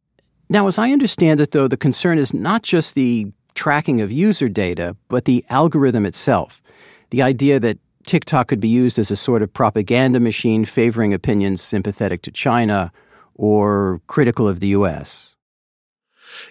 Now, 0.49 0.67
as 0.67 0.77
I 0.77 0.91
understand 0.91 1.41
it, 1.41 1.51
though, 1.51 1.67
the 1.67 1.75
concern 1.75 2.17
is 2.17 2.33
not 2.33 2.63
just 2.63 2.95
the 2.95 3.31
tracking 3.55 4.01
of 4.01 4.11
user 4.11 4.47
data, 4.47 4.95
but 5.09 5.25
the 5.25 5.43
algorithm 5.49 6.05
itself. 6.05 6.61
The 7.09 7.21
idea 7.21 7.59
that 7.59 7.79
TikTok 8.05 8.47
could 8.47 8.61
be 8.61 8.69
used 8.69 8.97
as 8.97 9.11
a 9.11 9.17
sort 9.17 9.41
of 9.41 9.51
propaganda 9.51 10.19
machine 10.21 10.63
favoring 10.63 11.13
opinions 11.13 11.61
sympathetic 11.61 12.21
to 12.21 12.31
China 12.31 12.91
or 13.37 14.01
critical 14.07 14.47
of 14.47 14.59
the 14.59 14.67
US. 14.69 15.35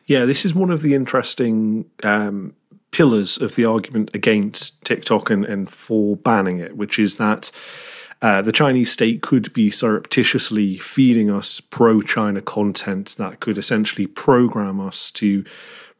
Yeah, 0.05 0.25
this 0.25 0.45
is 0.45 0.55
one 0.55 0.71
of 0.71 0.83
the 0.83 0.95
interesting 0.95 1.91
um, 2.03 2.55
pillars 2.91 3.39
of 3.39 3.57
the 3.57 3.65
argument 3.65 4.11
against 4.15 4.85
TikTok 4.85 5.31
and, 5.31 5.45
and 5.45 5.69
for 5.69 6.17
banning 6.17 6.59
it, 6.59 6.77
which 6.77 6.99
is 6.99 7.17
that 7.17 7.51
uh, 8.23 8.41
the 8.41 8.53
Chinese 8.53 8.91
state 8.91 9.21
could 9.21 9.53
be 9.53 9.71
surreptitiously 9.71 10.79
feeding 10.79 11.31
us 11.31 11.61
pro 11.61 12.01
China 12.01 12.41
content 12.41 13.15
that 13.19 13.41
could 13.41 13.59
essentially 13.59 14.07
program 14.07 14.81
us 14.81 15.11
to 15.11 15.45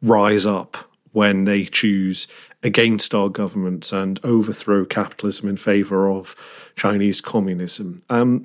rise 0.01 0.45
up 0.45 0.89
when 1.11 1.45
they 1.45 1.65
choose 1.65 2.27
against 2.63 3.13
our 3.13 3.29
governments 3.29 3.93
and 3.93 4.19
overthrow 4.23 4.83
capitalism 4.85 5.47
in 5.47 5.57
favor 5.57 6.09
of 6.09 6.35
Chinese 6.75 7.21
communism. 7.21 8.01
Um, 8.09 8.43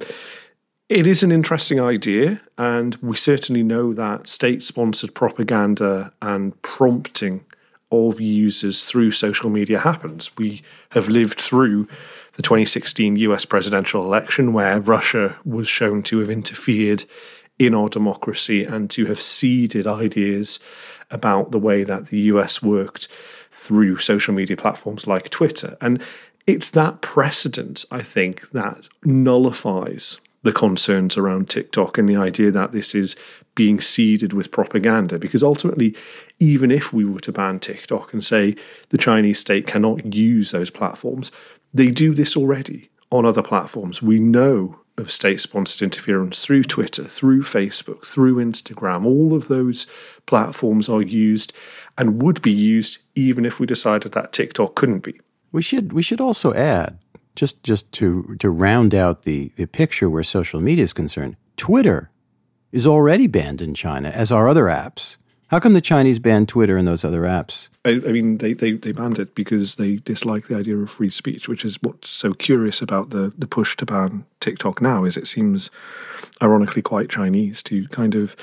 it 0.93 1.07
is 1.07 1.23
an 1.23 1.33
interesting 1.33 1.81
idea, 1.81 2.39
and 2.59 2.97
we 2.97 3.17
certainly 3.17 3.63
know 3.63 3.95
that 3.95 4.29
state 4.29 4.63
sponsored 4.63 5.15
propaganda 5.15 6.13
and 6.21 6.61
prompting 6.61 7.47
of 7.91 8.21
users 8.21 8.85
through 8.85 9.11
social 9.11 9.49
media 9.49 9.79
happens. 9.79 10.37
We 10.37 10.63
have 10.91 11.09
lived 11.09 11.41
through 11.41 11.89
the 12.35 12.43
2016 12.43 13.17
US 13.17 13.47
presidential 13.47 14.05
election, 14.05 14.53
where 14.53 14.81
Russia 14.81 15.37
was 15.47 15.67
shown 15.67 16.03
to 16.05 16.19
have 16.19 16.29
interfered 16.29 17.05
in 17.59 17.75
our 17.75 17.89
democracy 17.89 18.65
and 18.65 18.91
to 18.91 19.07
have 19.07 19.21
seeded 19.21 19.87
ideas 19.87 20.61
about 21.11 21.53
the 21.53 21.59
way 21.59 21.85
that 21.85 22.07
the 22.07 22.19
US 22.33 22.63
worked 22.63 23.09
through 23.51 23.99
social 23.99 24.35
media 24.35 24.59
platforms 24.59 25.07
like 25.07 25.31
Twitter. 25.31 25.79
And 25.81 26.03
it's 26.47 26.69
that 26.71 27.01
precedent, 27.01 27.87
I 27.91 28.03
think, 28.03 28.51
that 28.51 28.89
nullifies 29.05 30.19
the 30.43 30.53
concerns 30.53 31.17
around 31.17 31.49
TikTok 31.49 31.99
and 31.99 32.09
the 32.09 32.17
idea 32.17 32.51
that 32.51 32.73
this 32.73 32.95
is 32.95 33.17
being 33.55 33.81
seeded 33.81 34.33
with 34.33 34.51
propaganda. 34.51 35.19
Because 35.19 35.43
ultimately, 35.43 35.97
even 36.41 36.71
if 36.71 36.93
we 36.93 37.05
were 37.05 37.21
to 37.21 37.33
ban 37.33 37.61
TikTok 37.61 38.13
and 38.13 38.25
say 38.25 38.57
the 38.89 38.99
Chinese 38.99 39.39
state 39.39 39.67
cannot 39.67 40.15
use 40.15 40.51
those 40.51 40.71
platforms, 40.71 41.31
they 41.73 41.91
do 41.91 42.15
this 42.15 42.37
already 42.37 42.91
on 43.11 43.27
other 43.27 43.43
platforms. 43.43 44.03
We 44.03 44.19
know 44.19 44.79
of 44.99 45.11
state 45.11 45.41
sponsored 45.41 45.83
interference 45.83 46.45
through 46.45 46.65
Twitter, 46.65 47.05
through 47.05 47.43
Facebook, 47.43 48.07
through 48.07 48.37
Instagram. 48.37 49.07
All 49.07 49.35
of 49.35 49.49
those 49.49 49.87
platforms 50.27 50.89
are 50.89 51.03
used 51.03 51.53
and 51.97 52.23
would 52.23 52.43
be 52.43 52.53
used 52.53 52.99
even 53.15 53.45
if 53.45 53.59
we 53.59 53.67
decided 53.67 54.13
that 54.13 54.33
TikTok 54.33 54.75
couldn't 54.75 55.01
be. 55.01 55.21
We 55.51 55.63
should 55.63 55.93
we 55.93 56.03
should 56.03 56.21
also 56.21 56.53
add 56.55 56.99
just 57.35 57.63
just 57.63 57.91
to 57.93 58.37
to 58.39 58.51
round 58.51 58.95
out 58.95 59.23
the 59.23 59.53
the 59.57 59.67
picture 59.67 60.09
where 60.09 60.23
social 60.23 60.61
media 60.61 60.85
is 60.85 60.93
concerned. 60.93 61.37
Twitter 61.57 62.11
is 62.73 62.87
already 62.87 63.27
banned 63.27 63.61
in 63.61 63.75
China, 63.75 64.09
as 64.09 64.33
are 64.33 64.49
other 64.49 64.65
apps. 64.65 65.17
How 65.53 65.61
come 65.61 65.75
the 65.75 65.83
Chinese 65.83 66.19
banned 66.19 66.49
Twitter 66.49 66.79
and 66.79 66.89
those 66.89 67.05
other 67.05 67.25
apps? 67.25 67.69
I, 67.85 67.91
I, 67.91 68.13
mean, 68.13 68.39
they, 68.39 68.55
they, 68.55 68.73
they 68.73 68.93
banned 68.93 69.19
it 69.19 69.35
because 69.35 69.75
they 69.75 69.97
dislike 69.97 70.47
the 70.47 70.57
idea 70.57 70.79
of 70.79 70.91
free 70.91 71.11
speech, 71.11 71.47
which 71.47 71.63
is 71.63 71.77
what's 71.83 72.09
so 72.09 72.33
curious 72.33 72.81
about 72.81 73.11
the, 73.11 73.35
the 73.37 73.47
push 73.47 73.77
to 73.77 73.85
ban 73.85 74.25
TikTok 74.41 74.81
now 74.81 75.05
is 75.05 75.19
it 75.19 75.27
seems 75.27 75.71
ironically 76.41 76.81
quite 76.81 77.11
Chinese 77.11 77.63
to 77.65 77.87
kind 77.89 78.15
of 78.15 78.35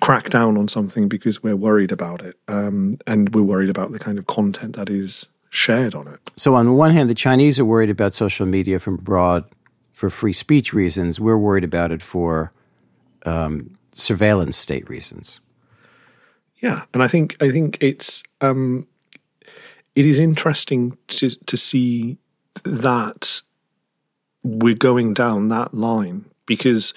crack 0.00 0.30
down 0.30 0.56
on 0.56 0.66
something 0.66 1.08
because 1.08 1.42
we're 1.42 1.56
worried 1.56 1.92
about 1.92 2.22
it. 2.22 2.38
Um, 2.48 2.94
and 3.06 3.34
we're 3.34 3.42
worried 3.42 3.68
about 3.68 3.92
the 3.92 3.98
kind 3.98 4.18
of 4.18 4.26
content 4.26 4.76
that 4.76 4.88
is 4.88 5.26
shared 5.54 5.94
on 5.94 6.08
it. 6.08 6.20
So 6.36 6.54
on 6.56 6.74
one 6.74 6.90
hand, 6.90 7.08
the 7.08 7.14
Chinese 7.14 7.58
are 7.60 7.64
worried 7.64 7.90
about 7.90 8.12
social 8.12 8.44
media 8.44 8.80
from 8.80 8.94
abroad 8.94 9.44
for 9.92 10.10
free 10.10 10.32
speech 10.32 10.72
reasons. 10.72 11.20
We're 11.20 11.38
worried 11.38 11.64
about 11.64 11.92
it 11.92 12.02
for 12.02 12.52
um, 13.24 13.76
surveillance 13.92 14.56
state 14.56 14.88
reasons. 14.88 15.40
Yeah, 16.56 16.84
and 16.92 17.02
I 17.02 17.08
think 17.08 17.36
I 17.40 17.50
think 17.50 17.78
it's 17.80 18.22
um, 18.40 18.86
it 19.94 20.06
is 20.06 20.18
interesting 20.18 20.98
to 21.08 21.30
to 21.30 21.56
see 21.56 22.18
that 22.64 23.42
we're 24.42 24.74
going 24.74 25.14
down 25.14 25.48
that 25.48 25.72
line 25.72 26.24
because 26.46 26.94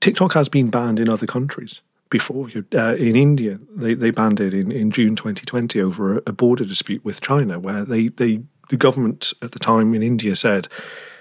TikTok 0.00 0.32
has 0.34 0.48
been 0.48 0.68
banned 0.68 0.98
in 0.98 1.08
other 1.08 1.26
countries 1.26 1.80
before. 2.10 2.48
Uh, 2.74 2.94
in 2.94 3.16
India, 3.16 3.58
they, 3.74 3.94
they 3.94 4.10
banned 4.10 4.40
it 4.40 4.54
in, 4.54 4.70
in 4.70 4.90
June 4.90 5.16
2020 5.16 5.80
over 5.80 6.18
a, 6.18 6.22
a 6.26 6.32
border 6.32 6.64
dispute 6.64 7.04
with 7.04 7.20
China, 7.20 7.58
where 7.58 7.84
they, 7.84 8.08
they 8.08 8.42
the 8.68 8.76
government 8.76 9.32
at 9.42 9.52
the 9.52 9.58
time 9.58 9.94
in 9.94 10.02
India 10.02 10.34
said 10.34 10.68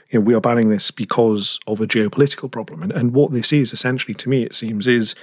you 0.10 0.20
know, 0.20 0.26
we 0.26 0.34
are 0.34 0.42
banning 0.42 0.70
this 0.70 0.92
because 0.92 1.60
of 1.68 1.82
a 1.82 1.88
geopolitical 1.88 2.50
problem. 2.50 2.82
And, 2.82 2.92
and 2.92 3.14
what 3.14 3.32
this 3.32 3.52
is 3.52 3.74
essentially, 3.74 4.14
to 4.16 4.30
me, 4.30 4.44
it 4.44 4.56
seems, 4.56 4.88
is 4.88 5.16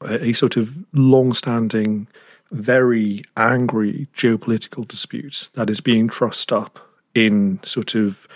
a, 0.00 0.26
a 0.28 0.32
sort 0.32 0.56
of 0.56 0.84
long 0.92 1.34
standing, 1.34 2.06
very 2.50 3.24
angry 3.36 4.06
geopolitical 4.16 4.86
dispute 4.86 5.48
that 5.54 5.68
is 5.68 5.80
being 5.80 6.08
trussed 6.08 6.52
up 6.52 6.78
in 7.14 7.58
sort 7.64 7.94
of 7.94 8.28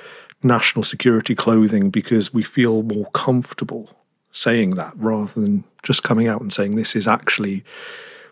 national 0.42 0.82
security 0.82 1.34
clothing 1.34 1.88
because 1.88 2.34
we 2.34 2.42
feel 2.42 2.82
more 2.82 3.06
comfortable 3.12 3.96
saying 4.32 4.70
that 4.70 4.92
rather 4.96 5.40
than 5.40 5.64
just 5.82 6.02
coming 6.02 6.26
out 6.26 6.40
and 6.40 6.52
saying 6.52 6.74
this 6.74 6.96
is 6.96 7.06
actually 7.06 7.64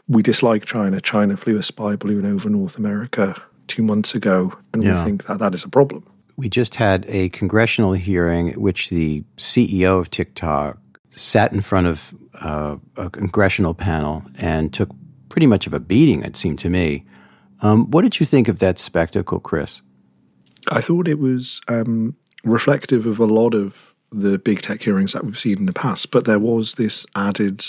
we 0.08 0.22
dislike 0.22 0.64
China. 0.64 1.00
China 1.00 1.36
flew 1.36 1.56
a 1.56 1.62
spy 1.62 1.94
balloon 1.94 2.26
over 2.26 2.50
North 2.50 2.76
America 2.76 3.40
two 3.68 3.82
months 3.82 4.14
ago, 4.14 4.52
and 4.72 4.82
yeah. 4.82 4.98
we 4.98 5.04
think 5.04 5.26
that 5.26 5.38
that 5.38 5.54
is 5.54 5.64
a 5.64 5.68
problem 5.68 6.04
we 6.40 6.48
just 6.48 6.76
had 6.76 7.04
a 7.06 7.28
congressional 7.28 7.92
hearing 7.92 8.48
at 8.48 8.56
which 8.56 8.88
the 8.88 9.22
CEO 9.36 10.00
of 10.00 10.08
TikTok 10.08 10.78
sat 11.10 11.52
in 11.52 11.60
front 11.60 11.86
of 11.86 12.14
uh, 12.40 12.76
a 12.96 13.10
congressional 13.10 13.74
panel 13.74 14.22
and 14.38 14.72
took 14.72 14.88
pretty 15.28 15.46
much 15.46 15.66
of 15.66 15.74
a 15.74 15.80
beating, 15.80 16.22
it 16.22 16.38
seemed 16.38 16.58
to 16.60 16.70
me. 16.70 17.04
Um, 17.60 17.90
what 17.90 18.02
did 18.02 18.20
you 18.20 18.24
think 18.24 18.48
of 18.48 18.58
that 18.60 18.78
spectacle, 18.78 19.38
Chris? 19.38 19.82
I 20.70 20.80
thought 20.80 21.06
it 21.06 21.18
was 21.18 21.60
um, 21.68 22.16
reflective 22.42 23.04
of 23.04 23.18
a 23.20 23.26
lot 23.26 23.54
of 23.54 23.89
the 24.12 24.38
big 24.38 24.62
tech 24.62 24.82
hearings 24.82 25.12
that 25.12 25.24
we've 25.24 25.38
seen 25.38 25.58
in 25.58 25.66
the 25.66 25.72
past, 25.72 26.10
but 26.10 26.24
there 26.24 26.38
was 26.38 26.74
this 26.74 27.06
added 27.14 27.64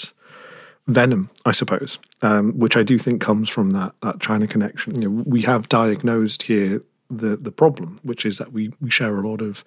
venom, 0.88 1.30
I 1.46 1.52
suppose, 1.52 2.00
um, 2.22 2.58
which 2.58 2.76
I 2.76 2.84
do 2.84 2.98
think 2.98 3.22
comes 3.22 3.50
from 3.50 3.72
that 3.72 3.94
that 4.02 4.20
China 4.20 4.48
connection. 4.48 5.02
You 5.02 5.10
know, 5.10 5.24
we 5.26 5.44
have 5.44 5.70
diagnosed 5.70 6.44
here 6.44 6.82
the 7.10 7.38
the 7.38 7.52
problem, 7.52 8.00
which 8.04 8.26
is 8.26 8.38
that 8.38 8.52
we 8.52 8.74
we 8.82 8.90
share 8.90 9.18
a 9.18 9.28
lot 9.28 9.42
of 9.42 9.64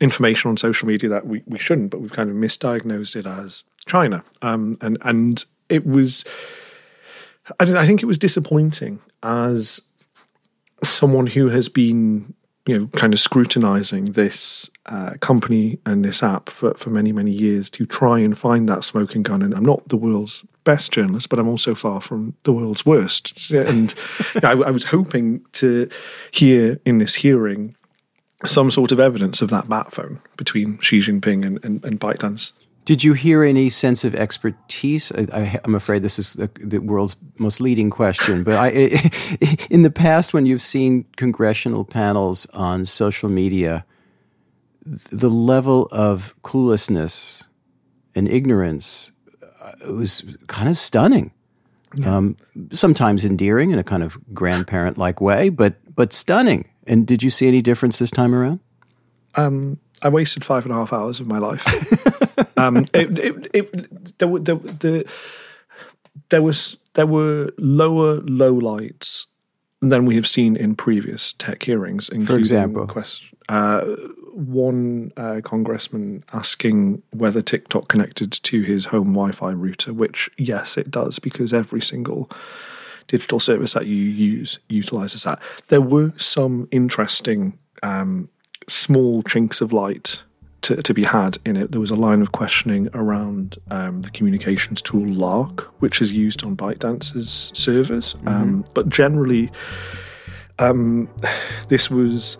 information 0.00 0.48
on 0.48 0.56
social 0.56 0.88
media 0.88 1.10
that 1.10 1.26
we, 1.26 1.42
we 1.46 1.58
shouldn't, 1.58 1.90
but 1.90 2.00
we've 2.00 2.12
kind 2.12 2.30
of 2.30 2.36
misdiagnosed 2.36 3.16
it 3.16 3.26
as 3.26 3.64
China. 3.86 4.24
Um, 4.40 4.78
and 4.80 4.96
and 5.02 5.44
it 5.68 5.86
was, 5.86 6.24
I, 7.58 7.64
I 7.64 7.86
think 7.86 8.02
it 8.02 8.06
was 8.06 8.18
disappointing 8.18 9.00
as 9.22 9.82
someone 10.82 11.26
who 11.26 11.48
has 11.50 11.68
been 11.68 12.34
you 12.66 12.78
know 12.78 12.86
kind 12.88 13.12
of 13.12 13.20
scrutinizing 13.20 14.12
this 14.12 14.70
uh, 14.86 15.14
company 15.20 15.78
and 15.86 16.04
this 16.04 16.22
app 16.22 16.48
for, 16.48 16.74
for 16.74 16.90
many 16.90 17.12
many 17.12 17.30
years 17.30 17.70
to 17.70 17.86
try 17.86 18.18
and 18.18 18.38
find 18.38 18.68
that 18.68 18.84
smoking 18.84 19.22
gun 19.22 19.42
and 19.42 19.54
i'm 19.54 19.64
not 19.64 19.88
the 19.88 19.96
world's 19.96 20.44
best 20.64 20.92
journalist, 20.92 21.28
but 21.28 21.38
I'm 21.38 21.48
also 21.48 21.74
far 21.74 22.00
from 22.00 22.34
the 22.44 22.52
world's 22.52 22.84
worst. 22.84 23.50
And 23.50 23.94
I, 24.42 24.52
I, 24.52 24.70
was 24.70 24.84
hoping 24.84 25.44
to 25.52 25.88
hear 26.30 26.78
in 26.84 26.98
this 26.98 27.16
hearing 27.16 27.76
some 28.44 28.70
sort 28.70 28.92
of 28.92 29.00
evidence 29.00 29.42
of 29.42 29.50
that 29.50 29.68
bat 29.68 29.92
phone 29.92 30.20
between 30.36 30.78
Xi 30.80 31.00
Jinping 31.00 31.46
and, 31.46 31.64
and, 31.64 31.84
and 31.84 32.00
ByteDance. 32.00 32.52
Did 32.84 33.04
you 33.04 33.12
hear 33.12 33.44
any 33.44 33.70
sense 33.70 34.04
of 34.04 34.14
expertise? 34.14 35.12
I, 35.12 35.60
am 35.64 35.74
afraid 35.74 36.02
this 36.02 36.18
is 36.18 36.32
the, 36.32 36.50
the, 36.58 36.78
world's 36.78 37.14
most 37.38 37.60
leading 37.60 37.90
question, 37.90 38.42
but 38.42 38.54
I, 38.54 38.68
in 39.70 39.82
the 39.82 39.90
past, 39.90 40.32
when 40.32 40.46
you've 40.46 40.62
seen 40.62 41.04
congressional 41.16 41.84
panels 41.84 42.46
on 42.54 42.86
social 42.86 43.28
media, 43.28 43.84
the 44.84 45.30
level 45.30 45.88
of 45.92 46.34
cluelessness 46.42 47.44
and 48.14 48.28
ignorance 48.28 49.12
it 49.80 49.92
was 49.92 50.24
kind 50.46 50.68
of 50.68 50.78
stunning. 50.78 51.32
Um, 52.04 52.36
sometimes 52.70 53.24
endearing 53.24 53.72
in 53.72 53.78
a 53.80 53.82
kind 53.82 54.04
of 54.04 54.16
grandparent 54.32 54.96
like 54.96 55.20
way, 55.20 55.48
but 55.48 55.74
but 55.96 56.12
stunning. 56.12 56.68
And 56.86 57.04
did 57.04 57.20
you 57.20 57.30
see 57.30 57.48
any 57.48 57.62
difference 57.62 57.98
this 57.98 58.12
time 58.12 58.32
around? 58.32 58.60
Um, 59.34 59.78
I 60.02 60.08
wasted 60.08 60.44
five 60.44 60.64
and 60.64 60.72
a 60.72 60.76
half 60.76 60.92
hours 60.92 61.20
of 61.20 61.26
my 61.26 61.38
life. 61.38 61.66
um, 62.58 62.86
it, 62.94 63.18
it, 63.18 63.50
it, 63.52 64.18
there, 64.18 64.28
were, 64.28 64.40
there, 64.40 64.56
there, 64.56 65.04
there 66.30 66.42
was 66.42 66.78
there 66.94 67.06
were 67.06 67.52
lower 67.58 68.20
low 68.20 68.52
lights 68.52 69.26
than 69.80 70.04
we 70.04 70.14
have 70.14 70.26
seen 70.26 70.56
in 70.56 70.74
previous 70.74 71.32
tech 71.34 71.62
hearings. 71.62 72.10
For 72.26 72.36
example, 72.36 72.86
quest, 72.86 73.24
uh, 73.48 73.80
one 74.32 75.12
uh, 75.16 75.40
congressman 75.42 76.24
asking 76.32 77.02
whether 77.10 77.42
TikTok 77.42 77.88
connected 77.88 78.30
to 78.32 78.62
his 78.62 78.86
home 78.86 79.12
Wi-Fi 79.12 79.50
router, 79.50 79.92
which 79.92 80.30
yes, 80.36 80.76
it 80.76 80.90
does 80.90 81.18
because 81.18 81.54
every 81.54 81.80
single 81.80 82.30
digital 83.06 83.40
service 83.40 83.72
that 83.72 83.86
you 83.86 83.96
use 83.96 84.60
utilizes 84.68 85.24
that. 85.24 85.40
There 85.68 85.80
were 85.80 86.12
some 86.16 86.68
interesting 86.70 87.58
um, 87.82 88.28
small 88.70 89.22
chinks 89.22 89.60
of 89.60 89.72
light 89.72 90.22
to, 90.62 90.76
to, 90.76 90.94
be 90.94 91.04
had 91.04 91.38
in 91.44 91.56
it. 91.56 91.72
There 91.72 91.80
was 91.80 91.90
a 91.90 91.96
line 91.96 92.22
of 92.22 92.32
questioning 92.32 92.88
around 92.94 93.56
um, 93.70 94.02
the 94.02 94.10
communications 94.10 94.82
tool 94.82 95.06
Lark, 95.06 95.62
which 95.80 96.00
is 96.00 96.12
used 96.12 96.44
on 96.44 96.56
ByteDance's 96.56 97.50
servers. 97.54 98.14
Mm-hmm. 98.14 98.28
Um, 98.28 98.64
but 98.74 98.88
generally, 98.88 99.50
um, 100.58 101.08
this 101.68 101.90
was 101.90 102.36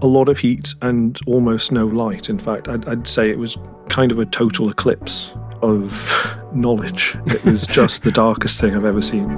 a 0.00 0.06
lot 0.06 0.28
of 0.28 0.38
heat 0.38 0.74
and 0.82 1.18
almost 1.26 1.70
no 1.70 1.86
light. 1.86 2.28
In 2.28 2.38
fact, 2.38 2.68
I'd, 2.68 2.86
I'd 2.88 3.06
say 3.06 3.30
it 3.30 3.38
was 3.38 3.56
kind 3.88 4.10
of 4.10 4.18
a 4.18 4.26
total 4.26 4.68
eclipse 4.68 5.32
of 5.62 6.36
knowledge. 6.52 7.16
It 7.26 7.44
was 7.44 7.66
just 7.66 8.02
the 8.02 8.10
darkest 8.10 8.60
thing 8.60 8.74
I've 8.74 8.84
ever 8.84 9.02
seen. 9.02 9.28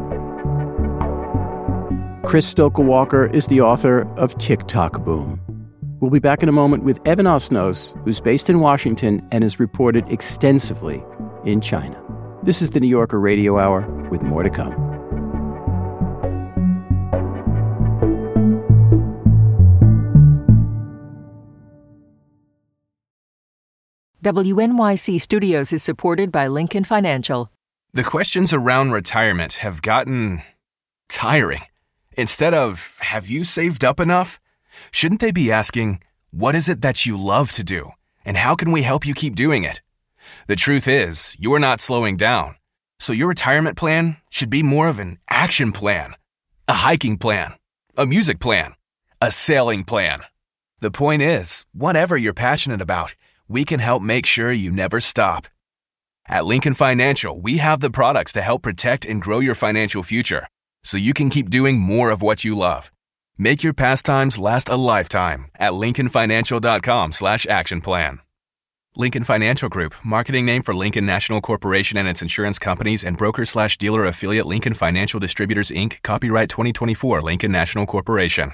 Chris 2.25 2.53
Stokel 2.53 2.85
Walker 2.85 3.27
is 3.27 3.47
the 3.47 3.61
author 3.61 4.09
of 4.17 4.37
TikTok 4.39 5.05
Boom. 5.05 5.44
We'll 6.05 6.11
be 6.11 6.19
back 6.19 6.43
in 6.43 6.51
a 6.51 6.53
moment 6.53 6.85
with 6.85 7.01
Evan 7.07 7.25
Osnos, 7.25 7.99
who's 8.05 8.21
based 8.21 8.51
in 8.51 8.61
Washington 8.61 9.27
and 9.31 9.43
has 9.43 9.59
reported 9.59 10.07
extensively 10.13 11.03
in 11.47 11.63
China. 11.63 11.99
This 12.43 12.61
is 12.61 12.73
the 12.73 12.81
New 12.81 12.89
Yorker 12.89 13.19
Radio 13.19 13.59
Hour 13.59 13.89
with 14.11 14.21
more 14.21 14.43
to 14.43 14.51
come. 14.51 14.75
WNYC 24.23 25.19
Studios 25.23 25.73
is 25.73 25.83
supported 25.83 26.31
by 26.31 26.49
Lincoln 26.49 26.85
Financial. 26.85 27.51
The 27.95 28.05
questions 28.05 28.53
around 28.53 28.91
retirement 28.91 29.55
have 29.55 29.81
gotten 29.81 30.43
tiring. 31.09 31.63
Instead 32.13 32.53
of, 32.53 32.99
have 33.01 33.27
you 33.27 33.45
saved 33.45 33.83
up 33.83 33.99
enough? 33.99 34.39
Shouldn't 34.91 35.21
they 35.21 35.31
be 35.31 35.53
asking, 35.53 36.01
what 36.31 36.55
is 36.55 36.69
it 36.69 36.81
that 36.83 37.07
you 37.07 37.17
love 37.17 37.53
to 37.53 37.65
do? 37.65 37.93
And 38.25 38.37
how 38.37 38.55
can 38.55 38.73
we 38.73 38.83
help 38.83 39.07
you 39.07 39.15
keep 39.15 39.35
doing 39.35 39.65
it? 39.65 39.81
The 40.47 40.57
truth 40.57 40.89
is, 40.89 41.37
you 41.39 41.53
are 41.55 41.61
not 41.61 41.81
slowing 41.81 42.17
down. 42.17 42.57
So 42.99 43.13
your 43.13 43.29
retirement 43.29 43.77
plan 43.77 44.17
should 44.31 44.51
be 44.51 44.63
more 44.63 44.89
of 44.89 44.99
an 44.99 45.19
action 45.29 45.73
plan, 45.73 46.15
a 46.67 46.75
hiking 46.75 47.19
plan, 47.19 47.55
a 47.97 48.07
music 48.07 48.41
plan, 48.41 48.75
a 49.21 49.31
sailing 49.31 49.85
plan. 49.85 50.23
The 50.81 50.91
point 50.91 51.23
is, 51.23 51.65
whatever 51.73 52.17
you're 52.17 52.35
passionate 52.35 52.81
about, 52.81 53.15
we 53.49 53.65
can 53.65 53.81
help 53.81 54.03
make 54.03 54.27
sure 54.27 54.53
you 54.53 54.71
never 54.71 55.01
stop. 55.01 55.47
At 56.27 56.47
Lincoln 56.47 56.75
Financial, 56.75 57.39
we 57.39 57.59
have 57.59 57.81
the 57.81 57.91
products 57.91 58.33
to 58.33 58.43
help 58.43 58.63
protect 58.63 59.05
and 59.05 59.21
grow 59.21 59.41
your 59.41 59.55
financial 59.55 60.03
future 60.03 60.49
so 60.83 60.97
you 60.97 61.13
can 61.13 61.29
keep 61.29 61.51
doing 61.51 61.79
more 61.79 62.11
of 62.11 62.23
what 62.23 62.45
you 62.45 62.57
love. 62.57 62.91
Make 63.37 63.65
your 63.65 63.73
pastimes 63.73 64.39
last 64.39 64.69
a 64.69 64.77
lifetime 64.77 65.47
at 65.57 65.73
lincolnfinancial.com 65.73 67.11
slash 67.11 67.47
action 67.47 67.81
plan. 67.81 68.21
Lincoln 68.95 69.25
Financial 69.25 69.69
Group, 69.69 69.97
marketing 70.05 70.47
name 70.47 70.63
for 70.63 70.73
Lincoln 70.73 71.05
National 71.05 71.41
Corporation 71.41 71.99
and 71.99 72.07
its 72.07 72.23
insurance 72.23 72.61
companies 72.61 73.03
and 73.03 73.19
broker 73.19 73.45
slash 73.45 73.77
dealer 73.77 74.07
affiliate 74.07 74.47
Lincoln 74.47 74.73
Financial 74.73 75.19
Distributors 75.19 75.73
Inc., 75.73 76.01
copyright 76.05 76.49
2024 76.49 77.23
Lincoln 77.23 77.51
National 77.51 77.87
Corporation. 77.87 78.53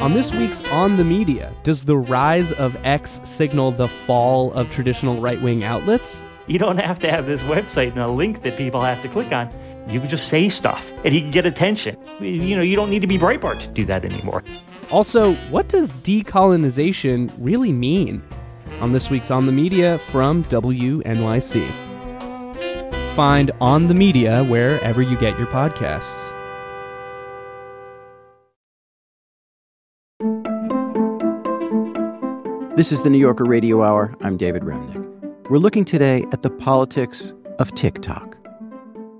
On 0.00 0.12
this 0.12 0.34
week's 0.34 0.68
On 0.70 0.96
the 0.96 1.04
Media, 1.04 1.52
does 1.62 1.84
the 1.84 1.96
rise 1.96 2.50
of 2.50 2.76
X 2.84 3.20
signal 3.22 3.70
the 3.70 3.86
fall 3.86 4.52
of 4.54 4.70
traditional 4.70 5.16
right 5.18 5.40
wing 5.40 5.62
outlets? 5.62 6.24
You 6.48 6.58
don't 6.58 6.78
have 6.78 6.98
to 7.00 7.10
have 7.12 7.26
this 7.26 7.44
website 7.44 7.92
and 7.92 7.98
a 7.98 8.08
link 8.08 8.42
that 8.42 8.56
people 8.56 8.80
have 8.80 9.00
to 9.02 9.08
click 9.08 9.30
on. 9.30 9.52
You 9.88 10.00
can 10.00 10.08
just 10.10 10.28
say 10.28 10.48
stuff 10.50 10.92
and 11.04 11.14
he 11.14 11.20
can 11.22 11.30
get 11.30 11.46
attention. 11.46 11.96
You 12.20 12.56
know, 12.56 12.62
you 12.62 12.76
don't 12.76 12.90
need 12.90 13.00
to 13.00 13.06
be 13.06 13.16
Breitbart 13.16 13.60
to 13.60 13.68
do 13.68 13.86
that 13.86 14.04
anymore. 14.04 14.44
Also, 14.90 15.34
what 15.50 15.68
does 15.68 15.92
decolonization 15.94 17.32
really 17.38 17.72
mean? 17.72 18.22
On 18.80 18.92
this 18.92 19.08
week's 19.08 19.30
On 19.30 19.46
the 19.46 19.52
Media 19.52 19.98
from 19.98 20.44
WNYC. 20.44 21.66
Find 23.14 23.50
On 23.60 23.88
the 23.88 23.94
Media 23.94 24.44
wherever 24.44 25.00
you 25.00 25.16
get 25.16 25.38
your 25.38 25.48
podcasts. 25.48 26.34
This 32.76 32.92
is 32.92 33.02
the 33.02 33.10
New 33.10 33.18
Yorker 33.18 33.44
Radio 33.44 33.82
Hour. 33.82 34.14
I'm 34.20 34.36
David 34.36 34.62
Remnick. 34.62 35.50
We're 35.50 35.58
looking 35.58 35.84
today 35.84 36.24
at 36.30 36.42
the 36.42 36.50
politics 36.50 37.32
of 37.58 37.74
TikTok. 37.74 38.27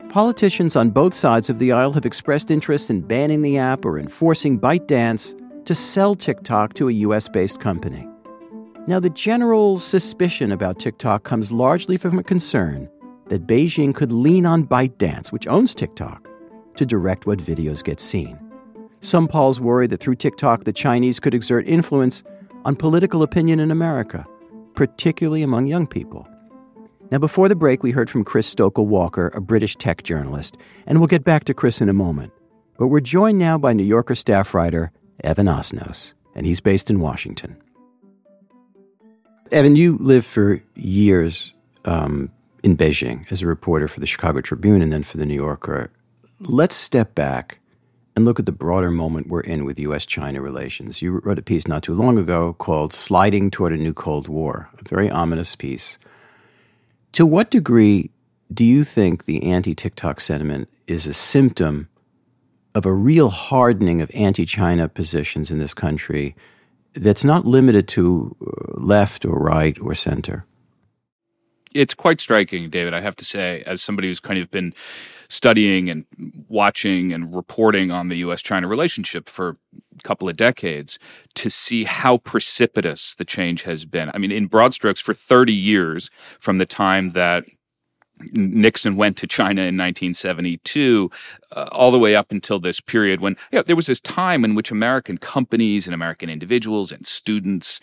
Politicians 0.09 0.75
on 0.75 0.88
both 0.88 1.12
sides 1.12 1.51
of 1.51 1.59
the 1.59 1.71
aisle 1.71 1.92
have 1.92 2.07
expressed 2.07 2.51
interest 2.51 2.88
in 2.88 3.03
banning 3.03 3.42
the 3.42 3.59
app 3.59 3.85
or 3.85 3.99
enforcing 3.99 4.59
ByteDance 4.59 5.35
to 5.66 5.75
sell 5.75 6.14
TikTok 6.14 6.73
to 6.75 6.88
a 6.88 6.92
US 6.92 7.29
based 7.29 7.61
company. 7.61 8.09
Now, 8.87 9.01
the 9.01 9.11
general 9.11 9.79
suspicion 9.79 10.51
about 10.51 10.79
TikTok 10.79 11.25
comes 11.25 11.53
largely 11.53 11.99
from 11.99 12.18
a 12.18 12.23
concern 12.23 12.88
that 13.27 13.47
Beijing 13.47 13.94
could 13.94 14.11
lean 14.11 14.47
on 14.47 14.64
ByteDance, 14.66 15.31
which 15.31 15.47
owns 15.47 15.75
TikTok, 15.75 16.27
to 16.77 16.87
direct 16.87 17.27
what 17.27 17.38
videos 17.38 17.85
get 17.85 18.01
seen. 18.01 18.38
Some 19.01 19.29
polls 19.29 19.61
worry 19.61 19.87
that 19.88 20.01
through 20.01 20.16
TikTok, 20.16 20.64
the 20.64 20.73
Chinese 20.73 21.21
could 21.21 21.35
exert 21.35 21.68
influence 21.68 22.23
on 22.64 22.77
political 22.77 23.23
opinion 23.23 23.61
in 23.61 23.71
America, 23.71 24.27
particularly 24.75 25.42
among 25.42 25.66
young 25.66 25.87
people. 25.87 26.27
Now, 27.11 27.18
before 27.18 27.49
the 27.49 27.57
break, 27.57 27.83
we 27.83 27.90
heard 27.90 28.11
from 28.11 28.23
Chris 28.23 28.47
Stokel 28.47 28.87
Walker, 28.87 29.29
a 29.29 29.40
British 29.40 29.77
tech 29.77 30.03
journalist, 30.03 30.59
and 30.87 30.99
we'll 30.99 31.07
get 31.07 31.25
back 31.25 31.44
to 31.44 31.55
Chris 31.55 31.81
in 31.81 31.88
a 31.88 31.94
moment. 31.94 32.33
But 32.79 32.88
we're 32.88 33.01
joined 33.01 33.38
now 33.38 33.57
by 33.57 33.73
New 33.73 33.85
Yorker 33.85 34.14
staff 34.14 34.53
writer 34.53 34.92
Evan 35.25 35.47
Osnos, 35.47 36.12
and 36.35 36.44
he's 36.44 36.61
based 36.61 36.90
in 36.90 37.01
Washington. 37.01 37.57
Evan, 39.51 39.75
you 39.75 39.97
lived 39.99 40.27
for 40.27 40.62
years 40.75 41.55
um, 41.87 42.31
in 42.62 42.77
Beijing 42.77 43.31
as 43.33 43.40
a 43.40 43.47
reporter 43.47 43.88
for 43.88 44.01
the 44.01 44.07
Chicago 44.07 44.42
Tribune 44.42 44.83
and 44.83 44.92
then 44.92 45.03
for 45.03 45.16
the 45.16 45.25
New 45.25 45.35
Yorker. 45.35 45.90
Let's 46.40 46.77
step 46.77 47.14
back 47.14 47.59
and 48.14 48.27
look 48.27 48.38
at 48.38 48.44
the 48.44 48.53
broader 48.53 48.90
moment 48.90 49.29
we're 49.29 49.40
in 49.40 49.64
with 49.64 49.79
U.S. 49.79 50.05
China 50.05 50.42
relations. 50.42 51.01
You 51.01 51.21
wrote 51.25 51.38
a 51.38 51.42
piece 51.42 51.66
not 51.66 51.83
too 51.83 51.94
long 51.94 52.18
ago 52.18 52.53
called 52.55 52.92
Sliding 52.92 53.51
Toward 53.51 53.73
a 53.73 53.79
New 53.79 53.94
Cold 53.94 54.29
War, 54.29 54.68
a 54.79 54.87
very 54.87 55.11
ominous 55.11 55.57
piece. 55.57 55.99
To 57.12 57.27
what 57.27 57.51
degree 57.51 58.11
do 58.53 58.64
you 58.64 58.85
think 58.85 59.25
the 59.25 59.42
anti 59.44 59.75
TikTok 59.75 60.21
sentiment 60.21 60.68
is 60.87 61.07
a 61.07 61.14
symptom 61.14 61.88
of 62.75 62.87
a 62.87 62.92
real 62.92 63.31
hardening 63.31 64.01
of 64.01 64.11
anti 64.14 64.47
China 64.47 64.88
positions 64.88 65.51
in 65.51 65.59
this 65.59 65.75
country 65.75 66.37
that's 66.94 67.25
not 67.25 67.47
limited 67.47 67.88
to 67.88 68.37
uh, 68.40 68.81
left 68.81 69.25
or 69.25 69.38
right 69.38 69.79
or 69.81 69.94
center? 69.94 70.44
It's 71.75 71.94
quite 71.94 72.21
striking, 72.21 72.71
David, 72.71 72.94
I 72.94 73.01
have 73.01 73.16
to 73.16 73.25
say, 73.25 73.62
as 73.66 73.83
somebody 73.83 74.09
who's 74.09 74.21
kind 74.21 74.40
of 74.40 74.51
been 74.51 74.73
studying 75.29 75.90
and 75.90 76.07
watching 76.49 77.12
and 77.12 77.35
reporting 77.35 77.90
on 77.90 78.09
the 78.09 78.16
US 78.16 78.40
China 78.40 78.66
relationship 78.68 79.29
for 79.29 79.59
couple 80.03 80.29
of 80.29 80.37
decades 80.37 80.99
to 81.35 81.51
see 81.51 81.85
how 81.85 82.19
precipitous 82.19 83.15
the 83.15 83.25
change 83.25 83.63
has 83.63 83.85
been. 83.85 84.11
I 84.15 84.19
mean, 84.19 84.33
in 84.33 84.47
broad 84.47 84.75
strokes, 84.75 85.01
for 85.01 85.15
30 85.15 85.53
years 85.53 86.11
from 86.41 86.59
the 86.59 86.67
time 86.67 87.11
that 87.11 87.45
Nixon 88.33 88.97
went 88.97 89.17
to 89.19 89.27
China 89.27 89.63
in 89.63 89.77
1972, 89.77 91.11
uh, 91.53 91.69
all 91.71 91.91
the 91.91 91.99
way 91.99 92.17
up 92.17 92.33
until 92.33 92.59
this 92.59 92.81
period 92.81 93.21
when 93.21 93.37
you 93.53 93.59
know, 93.59 93.63
there 93.63 93.77
was 93.77 93.87
this 93.87 94.01
time 94.01 94.45
in 94.45 94.55
which 94.55 94.71
American 94.71 95.19
companies 95.19 95.87
and 95.87 95.95
American 95.95 96.29
individuals 96.29 96.91
and 96.91 97.07
students 97.07 97.81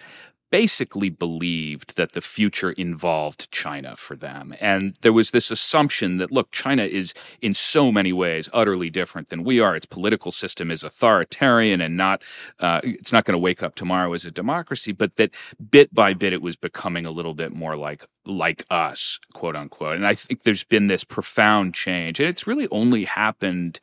basically 0.52 1.10
believed 1.10 1.98
that 1.98 2.14
the 2.14 2.22
future 2.22 2.72
involved 2.72 3.52
China 3.52 3.96
for 3.96 4.16
them. 4.16 4.56
And 4.60 4.96
there 5.02 5.14
was 5.14 5.32
this 5.32 5.52
assumption 5.52 6.18
that, 6.18 6.32
look, 6.32 6.52
China 6.52 6.84
is 6.84 7.14
in 7.42 7.54
so 7.54 7.92
many 7.92 8.14
ways 8.14 8.50
utterly 8.54 8.90
different 8.90 9.30
than 9.30 9.44
we 9.44 9.60
are. 9.60 9.76
Its 9.76 9.86
political 9.86 10.32
system 10.32 10.72
is 10.72 10.84
authoritarian 10.84 11.82
and 11.82 11.98
not, 11.98 12.22
uh, 12.60 12.82
it's 12.84 13.12
not 13.12 13.26
going 13.26 13.34
to 13.34 13.40
wake 13.40 13.64
up 13.64 13.76
tomorrow 13.76 14.14
as 14.14 14.26
a 14.26 14.32
democracy, 14.32 14.92
but 14.92 15.16
that 15.16 15.34
bit 15.72 15.94
by 15.94 16.14
bit 16.14 16.34
it 16.34 16.42
was 16.42 16.56
becoming 16.56 17.06
a 17.06 17.12
little 17.12 17.34
bit 17.34 17.54
more 17.54 17.76
like 17.76 18.06
like 18.26 18.66
us, 18.70 19.20
quote 19.34 19.56
unquote. 19.56 19.96
And 19.96 20.08
I 20.08 20.16
think 20.16 20.44
there's 20.44 20.64
been 20.64 20.88
this 20.88 21.04
profound 21.04 21.74
change. 21.74 22.20
And 22.20 22.30
it's 22.30 22.48
really 22.48 22.68
only 22.72 23.06
happened 23.06 23.80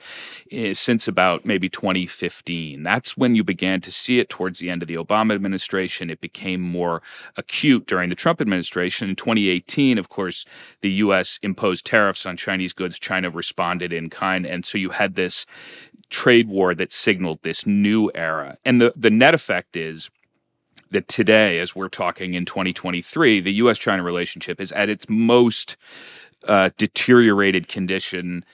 eh, 0.51 0.73
since 0.73 1.09
about 1.09 1.45
maybe 1.45 1.69
2015. 1.69 2.83
That's 2.83 3.17
when 3.17 3.35
you 3.35 3.45
began 3.45 3.81
to 3.83 3.91
see 3.91 4.19
it 4.19 4.29
towards 4.29 4.59
the 4.59 4.71
end 4.71 4.83
of 4.83 4.89
the 4.89 4.97
Obama 4.97 5.35
administration. 5.35 6.11
It 6.11 6.21
became 6.21 6.61
more 6.61 7.03
acute 7.37 7.87
during 7.87 8.09
the 8.09 8.17
Trump 8.17 8.41
administration. 8.41 9.11
In 9.11 9.17
2018, 9.17 9.99
of 9.99 10.09
course, 10.09 10.45
the 10.81 10.91
US 10.91 11.39
imposed 11.43 11.87
tariffs 11.87 12.27
on 12.27 12.37
Chinese 12.37 12.73
goods. 12.73 12.99
China 12.99 13.31
responded 13.31 13.93
in 13.93 14.11
kind. 14.11 14.47
And 14.47 14.65
so 14.67 14.79
you 14.79 14.91
had 14.91 15.15
this 15.15 15.47
trade 16.11 16.49
war 16.49 16.75
that 16.75 16.93
signaled 16.93 17.43
this 17.43 17.67
new 17.67 18.11
era. 18.15 18.59
And 18.65 18.81
the, 18.81 18.93
the 18.95 19.11
net 19.11 19.35
effect 19.35 19.77
is 19.77 20.11
that 20.93 21.09
today, 21.09 21.59
as 21.59 21.75
we're 21.75 21.89
talking 21.89 22.35
in 22.35 22.45
2023, 22.45 23.41
the 23.41 23.53
US 23.55 23.79
China 23.79 24.03
relationship 24.03 24.61
is 24.61 24.73
at 24.73 24.89
its 24.89 25.09
most 25.09 25.77
uh, 26.47 26.71
deteriorated 26.77 27.69
condition 27.69 28.45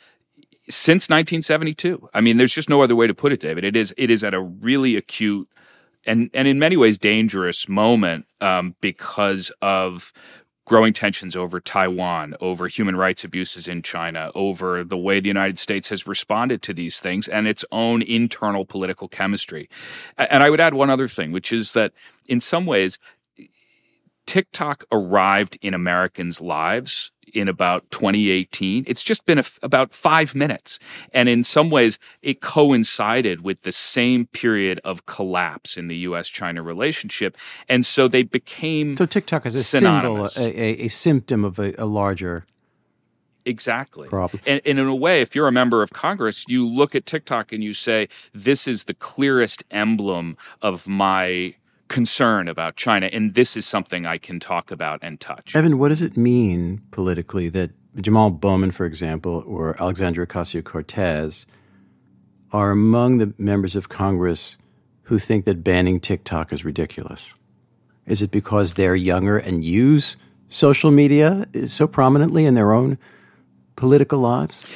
since 0.68 1.09
1972. 1.09 2.09
I 2.12 2.20
mean, 2.20 2.37
there's 2.37 2.55
just 2.55 2.68
no 2.68 2.83
other 2.83 2.96
way 2.96 3.07
to 3.07 3.14
put 3.14 3.33
it, 3.33 3.40
David. 3.40 3.64
It 3.64 3.77
is 3.77 3.94
it 3.96 4.11
is 4.11 4.22
at 4.24 4.35
a 4.35 4.40
really 4.40 4.96
acute 4.96 5.48
and 6.07 6.31
and 6.35 6.48
in 6.48 6.59
many 6.59 6.77
ways 6.77 6.98
dangerous 6.98 7.68
moment 7.68 8.27
um, 8.40 8.74
because 8.81 9.53
of 9.62 10.12
growing 10.68 10.92
tensions 10.92 11.35
over 11.35 11.61
Taiwan, 11.61 12.35
over 12.40 12.68
human 12.68 12.94
rights 12.94 13.24
abuses 13.24 13.66
in 13.66 13.83
China, 13.83 14.31
over 14.35 14.85
the 14.85 14.98
way 14.98 15.18
the 15.18 15.28
United 15.28 15.59
States 15.59 15.88
has 15.88 16.07
responded 16.07 16.62
to 16.62 16.74
these 16.74 17.00
things, 17.00 17.26
and 17.26 17.48
its 17.48 17.64
own 17.72 18.02
internal 18.02 18.64
political 18.64 19.09
chemistry. 19.09 19.68
And 20.16 20.42
I 20.42 20.50
would 20.50 20.61
add 20.61 20.74
one 20.74 20.90
other 20.90 21.09
thing, 21.09 21.33
which 21.33 21.52
is 21.52 21.72
that 21.72 21.92
in 22.26 22.38
some 22.38 22.66
ways, 22.66 22.98
TikTok 24.26 24.85
arrived 24.92 25.59
in 25.62 25.72
Americans' 25.72 26.40
lives 26.40 27.11
in 27.35 27.49
about 27.49 27.91
2018. 27.91 28.85
It's 28.87 29.03
just 29.03 29.27
been 29.27 29.43
about 29.62 29.93
five 29.93 30.35
minutes. 30.35 30.79
And 31.12 31.29
in 31.29 31.45
some 31.45 31.71
ways, 31.71 31.99
it 32.23 32.41
coincided 32.41 33.43
with 33.43 33.62
the 33.62 33.73
same 33.73 34.27
period 34.27 34.81
of 34.85 35.07
collapse 35.07 35.77
in 35.77 35.88
the 35.88 35.97
US 35.99 36.29
China 36.29 36.62
relationship. 36.62 37.37
And 37.69 37.85
so 37.85 38.09
they 38.09 38.23
became. 38.23 38.97
So 38.97 39.07
TikTok 39.07 39.47
is 39.47 39.55
a 39.55 39.62
synonymous. 39.62 40.35
symbol, 40.35 40.59
a, 40.59 40.61
a, 40.61 40.85
a 40.85 40.88
symptom 40.88 41.45
of 41.45 41.59
a, 41.59 41.75
a 41.81 41.87
larger. 41.87 42.45
Exactly. 43.45 44.09
Problem. 44.09 44.43
And, 44.47 44.61
and, 44.67 44.79
in 44.79 44.87
a 44.87 44.95
way, 44.95 45.23
if 45.23 45.35
you're 45.35 45.49
a 45.49 45.53
member 45.53 45.83
of 45.83 45.91
Congress, 45.91 46.45
you 46.49 46.67
look 46.67 46.95
at 46.95 47.07
TikTok 47.07 47.51
and 47.51 47.64
you 47.64 47.73
say, 47.73 48.09
this 48.35 48.69
is 48.69 48.85
the 48.85 48.95
clearest 48.95 49.64
emblem 49.71 50.37
of 50.61 50.87
my 50.87 51.55
concern 51.88 52.48
about 52.48 52.77
China, 52.77 53.07
and 53.07 53.35
this 53.35 53.57
is 53.57 53.66
something 53.66 54.07
I 54.07 54.18
can 54.18 54.40
talk 54.40 54.70
about 54.70 55.01
and 55.03 55.20
touch. 55.20 55.55
Evan, 55.57 55.79
what 55.79 55.88
does 55.88 56.03
it 56.03 56.16
mean 56.16 56.83
politically 56.90 57.48
that 57.51 57.70
Jamal 58.01 58.31
Bowman, 58.31 58.70
for 58.70 58.87
example, 58.87 59.42
or 59.46 59.81
Alexandria 59.81 60.27
Ocasio 60.27 60.62
Cortez 60.62 61.46
are 62.53 62.70
among 62.70 63.18
the 63.18 63.35
members 63.38 63.74
of 63.74 63.88
Congress 63.88 64.57
who 65.03 65.18
think 65.18 65.44
that 65.46 65.64
banning 65.64 66.01
TikTok 66.01 66.53
is 66.53 66.64
ridiculous? 66.64 67.35
Is 68.07 68.22
it 68.22 68.31
because 68.31 68.74
they're 68.74 68.96
younger 68.96 69.38
and 69.38 69.64
use 69.64 70.16
social 70.48 70.90
media 70.90 71.46
so 71.66 71.87
prominently 71.87 72.44
in 72.46 72.55
their 72.55 72.72
own 72.72 72.98
political 73.77 74.18
lives? 74.18 74.66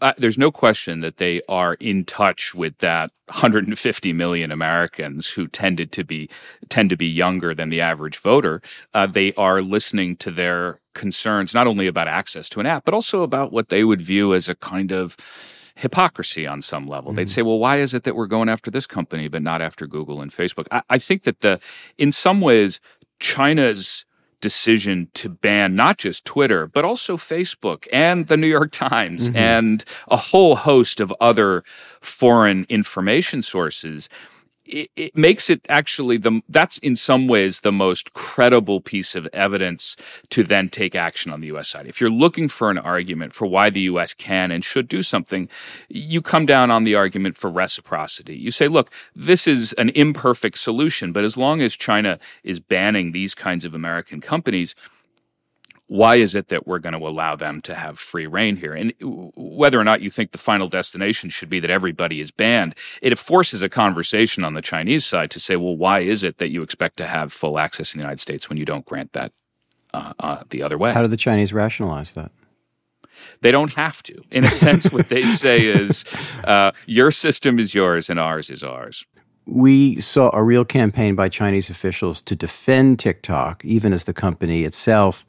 Uh, 0.00 0.12
there's 0.16 0.38
no 0.38 0.50
question 0.50 1.00
that 1.00 1.18
they 1.18 1.40
are 1.48 1.74
in 1.74 2.04
touch 2.04 2.54
with 2.54 2.78
that 2.78 3.10
150 3.26 4.12
million 4.12 4.50
Americans 4.50 5.28
who 5.30 5.46
tended 5.46 5.92
to 5.92 6.04
be 6.04 6.28
tend 6.68 6.90
to 6.90 6.96
be 6.96 7.08
younger 7.08 7.54
than 7.54 7.70
the 7.70 7.80
average 7.80 8.18
voter. 8.18 8.60
Uh, 8.94 9.06
they 9.06 9.32
are 9.34 9.60
listening 9.60 10.16
to 10.16 10.30
their 10.30 10.80
concerns 10.94 11.54
not 11.54 11.66
only 11.66 11.86
about 11.86 12.08
access 12.08 12.48
to 12.48 12.60
an 12.60 12.66
app, 12.66 12.84
but 12.84 12.94
also 12.94 13.22
about 13.22 13.52
what 13.52 13.68
they 13.68 13.84
would 13.84 14.02
view 14.02 14.34
as 14.34 14.48
a 14.48 14.54
kind 14.54 14.92
of 14.92 15.16
hypocrisy 15.74 16.46
on 16.46 16.60
some 16.60 16.86
level. 16.86 17.10
Mm-hmm. 17.10 17.16
They'd 17.16 17.30
say, 17.30 17.42
"Well, 17.42 17.58
why 17.58 17.78
is 17.78 17.94
it 17.94 18.04
that 18.04 18.16
we're 18.16 18.26
going 18.26 18.48
after 18.48 18.70
this 18.70 18.86
company 18.86 19.28
but 19.28 19.42
not 19.42 19.62
after 19.62 19.86
Google 19.86 20.20
and 20.20 20.30
Facebook?" 20.30 20.66
I, 20.70 20.82
I 20.90 20.98
think 20.98 21.22
that 21.24 21.40
the 21.40 21.60
in 21.96 22.12
some 22.12 22.40
ways 22.40 22.80
China's 23.20 24.04
decision 24.40 25.08
to 25.14 25.28
ban 25.28 25.74
not 25.74 25.98
just 25.98 26.24
Twitter, 26.24 26.66
but 26.66 26.84
also 26.84 27.16
Facebook 27.16 27.86
and 27.92 28.26
the 28.26 28.36
New 28.36 28.46
York 28.46 28.72
Times 28.72 29.28
mm-hmm. 29.28 29.36
and 29.36 29.84
a 30.08 30.16
whole 30.16 30.56
host 30.56 31.00
of 31.00 31.12
other 31.20 31.64
foreign 32.00 32.66
information 32.68 33.42
sources 33.42 34.08
it, 34.68 34.90
it, 34.96 35.16
makes 35.16 35.48
it 35.48 35.64
actually 35.68 36.18
the 36.18 36.42
that's 36.48 36.78
in 36.78 36.94
some 36.94 37.26
ways 37.26 37.60
the 37.60 37.72
most 37.72 38.12
credible 38.12 38.80
piece 38.80 39.14
of 39.14 39.26
evidence 39.32 39.96
to 40.30 40.44
then 40.44 40.68
take 40.68 40.94
action 40.94 41.32
on 41.32 41.40
the 41.40 41.48
US 41.48 41.68
side. 41.68 41.86
If 41.86 42.00
you're 42.00 42.10
looking 42.10 42.48
for 42.48 42.70
an 42.70 42.78
argument 42.78 43.32
for 43.32 43.46
why 43.46 43.70
the 43.70 43.80
US 43.82 44.12
can 44.14 44.52
and 44.52 44.64
should 44.64 44.86
do 44.86 45.02
something, 45.02 45.48
you 45.88 46.20
come 46.20 46.46
down 46.46 46.70
on 46.70 46.84
the 46.84 46.94
argument 46.94 47.36
for 47.36 47.50
reciprocity. 47.50 48.36
You 48.36 48.50
say, 48.50 48.68
look, 48.68 48.92
this 49.16 49.46
is 49.46 49.72
an 49.74 49.88
imperfect 49.90 50.58
solution, 50.58 51.12
but 51.12 51.24
as 51.24 51.36
long 51.36 51.62
as 51.62 51.74
China 51.74 52.18
is 52.44 52.60
banning 52.60 53.12
these 53.12 53.34
kinds 53.34 53.64
of 53.64 53.74
American 53.74 54.20
companies, 54.20 54.74
why 55.88 56.16
is 56.16 56.34
it 56.34 56.48
that 56.48 56.66
we're 56.66 56.78
going 56.78 56.92
to 56.92 57.06
allow 57.06 57.34
them 57.34 57.60
to 57.62 57.74
have 57.74 57.98
free 57.98 58.26
reign 58.26 58.56
here? 58.56 58.72
And 58.72 58.92
whether 59.00 59.80
or 59.80 59.84
not 59.84 60.02
you 60.02 60.10
think 60.10 60.32
the 60.32 60.38
final 60.38 60.68
destination 60.68 61.30
should 61.30 61.48
be 61.48 61.60
that 61.60 61.70
everybody 61.70 62.20
is 62.20 62.30
banned, 62.30 62.74
it 63.00 63.18
forces 63.18 63.62
a 63.62 63.70
conversation 63.70 64.44
on 64.44 64.52
the 64.52 64.62
Chinese 64.62 65.06
side 65.06 65.30
to 65.32 65.40
say, 65.40 65.56
well, 65.56 65.76
why 65.76 66.00
is 66.00 66.22
it 66.22 66.38
that 66.38 66.50
you 66.50 66.62
expect 66.62 66.98
to 66.98 67.06
have 67.06 67.32
full 67.32 67.58
access 67.58 67.94
in 67.94 67.98
the 67.98 68.02
United 68.02 68.20
States 68.20 68.48
when 68.48 68.58
you 68.58 68.66
don't 68.66 68.84
grant 68.84 69.14
that 69.14 69.32
uh, 69.94 70.12
uh, 70.20 70.42
the 70.50 70.62
other 70.62 70.76
way? 70.76 70.92
How 70.92 71.02
do 71.02 71.08
the 71.08 71.16
Chinese 71.16 71.54
rationalize 71.54 72.12
that? 72.12 72.30
They 73.40 73.50
don't 73.50 73.72
have 73.72 74.02
to. 74.04 74.22
In 74.30 74.44
a 74.44 74.50
sense, 74.50 74.92
what 74.92 75.08
they 75.08 75.22
say 75.24 75.64
is, 75.64 76.04
uh, 76.44 76.70
your 76.86 77.10
system 77.10 77.58
is 77.58 77.74
yours 77.74 78.10
and 78.10 78.20
ours 78.20 78.50
is 78.50 78.62
ours 78.62 79.06
we 79.48 79.98
saw 79.98 80.30
a 80.34 80.42
real 80.42 80.64
campaign 80.64 81.14
by 81.14 81.26
Chinese 81.30 81.70
officials 81.70 82.20
to 82.20 82.36
defend 82.36 82.98
TikTok, 82.98 83.64
even 83.64 83.94
as 83.94 84.04
the 84.04 84.12
company 84.12 84.64
itself 84.64 85.24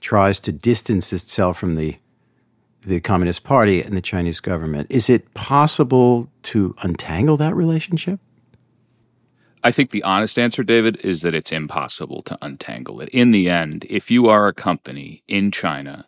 tries 0.00 0.40
to 0.40 0.52
distance 0.52 1.12
itself 1.12 1.58
from 1.58 1.76
the 1.76 1.96
the 2.82 3.00
Communist 3.00 3.42
Party 3.42 3.82
and 3.82 3.96
the 3.96 4.00
Chinese 4.00 4.38
government. 4.38 4.86
Is 4.90 5.10
it 5.10 5.34
possible 5.34 6.30
to 6.44 6.74
untangle 6.82 7.36
that 7.38 7.56
relationship? 7.56 8.20
I 9.64 9.72
think 9.72 9.90
the 9.90 10.04
honest 10.04 10.38
answer, 10.38 10.62
David, 10.62 10.96
is 11.02 11.22
that 11.22 11.34
it's 11.34 11.50
impossible 11.50 12.22
to 12.22 12.38
untangle 12.40 13.00
it. 13.00 13.08
In 13.08 13.32
the 13.32 13.50
end, 13.50 13.84
if 13.90 14.08
you 14.12 14.28
are 14.28 14.46
a 14.46 14.54
company 14.54 15.24
in 15.26 15.50
China, 15.50 16.06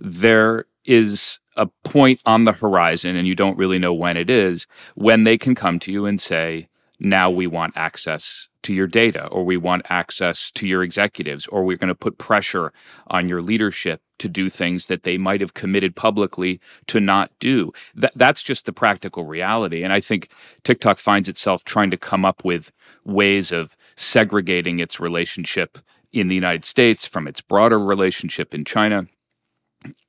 there 0.00 0.64
is 0.86 1.40
a 1.56 1.66
point 1.84 2.20
on 2.24 2.44
the 2.44 2.52
horizon, 2.52 3.16
and 3.16 3.28
you 3.28 3.34
don't 3.34 3.58
really 3.58 3.78
know 3.78 3.92
when 3.92 4.16
it 4.16 4.30
is, 4.30 4.66
when 4.94 5.24
they 5.24 5.36
can 5.36 5.54
come 5.54 5.78
to 5.80 5.92
you 5.92 6.06
and 6.06 6.20
say, 6.20 6.68
now 6.98 7.30
we 7.30 7.46
want 7.46 7.76
access 7.76 8.48
to 8.64 8.74
your 8.74 8.86
data, 8.86 9.26
or 9.28 9.44
we 9.44 9.56
want 9.56 9.86
access 9.88 10.50
to 10.52 10.66
your 10.66 10.82
executives, 10.82 11.46
or 11.46 11.64
we're 11.64 11.76
going 11.76 11.88
to 11.88 11.94
put 11.94 12.18
pressure 12.18 12.72
on 13.08 13.28
your 13.28 13.40
leadership 13.40 14.02
to 14.18 14.28
do 14.28 14.50
things 14.50 14.86
that 14.86 15.02
they 15.02 15.18
might 15.18 15.40
have 15.40 15.54
committed 15.54 15.96
publicly 15.96 16.60
to 16.86 17.00
not 17.00 17.30
do. 17.40 17.72
Th- 18.00 18.12
that's 18.14 18.42
just 18.42 18.66
the 18.66 18.72
practical 18.72 19.24
reality. 19.24 19.82
And 19.82 19.92
I 19.92 20.00
think 20.00 20.28
TikTok 20.62 20.98
finds 20.98 21.28
itself 21.28 21.64
trying 21.64 21.90
to 21.90 21.96
come 21.96 22.24
up 22.24 22.44
with 22.44 22.72
ways 23.04 23.52
of 23.52 23.76
segregating 23.96 24.78
its 24.78 25.00
relationship 25.00 25.78
in 26.12 26.28
the 26.28 26.34
United 26.34 26.64
States 26.64 27.06
from 27.06 27.26
its 27.26 27.40
broader 27.40 27.78
relationship 27.78 28.54
in 28.54 28.64
China. 28.64 29.06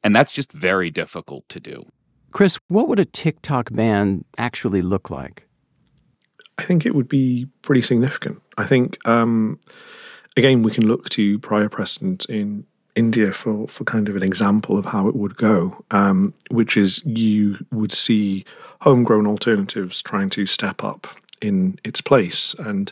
And 0.04 0.16
that's 0.16 0.32
just 0.32 0.52
very 0.52 0.90
difficult 0.90 1.48
to 1.50 1.60
do. 1.60 1.86
Chris, 2.32 2.60
what 2.68 2.88
would 2.88 3.00
a 3.00 3.06
TikTok 3.06 3.72
ban 3.72 4.24
actually 4.38 4.82
look 4.82 5.10
like? 5.10 5.48
I 6.58 6.64
think 6.64 6.86
it 6.86 6.96
would 6.96 7.10
be 7.10 7.48
pretty 7.62 7.82
significant. 7.82 8.42
I 8.58 8.66
think, 8.66 9.06
um, 9.08 9.60
again, 10.38 10.64
we 10.64 10.72
can 10.72 10.88
look 10.88 11.10
to 11.10 11.40
prior 11.40 11.70
precedent 11.70 12.26
in 12.26 12.66
India 12.96 13.34
for, 13.34 13.68
for 13.68 13.84
kind 13.84 14.08
of 14.08 14.16
an 14.16 14.24
example 14.24 14.78
of 14.78 14.86
how 14.86 15.08
it 15.08 15.16
would 15.16 15.36
go, 15.36 15.84
um, 15.92 16.34
which 16.50 16.78
is 16.78 17.04
you 17.06 17.66
would 17.72 17.92
see 17.92 18.46
homegrown 18.82 19.28
alternatives 19.28 20.02
trying 20.02 20.30
to 20.30 20.46
step 20.46 20.84
up 20.84 21.08
in 21.42 21.78
its 21.84 22.00
place. 22.00 22.56
And 22.58 22.92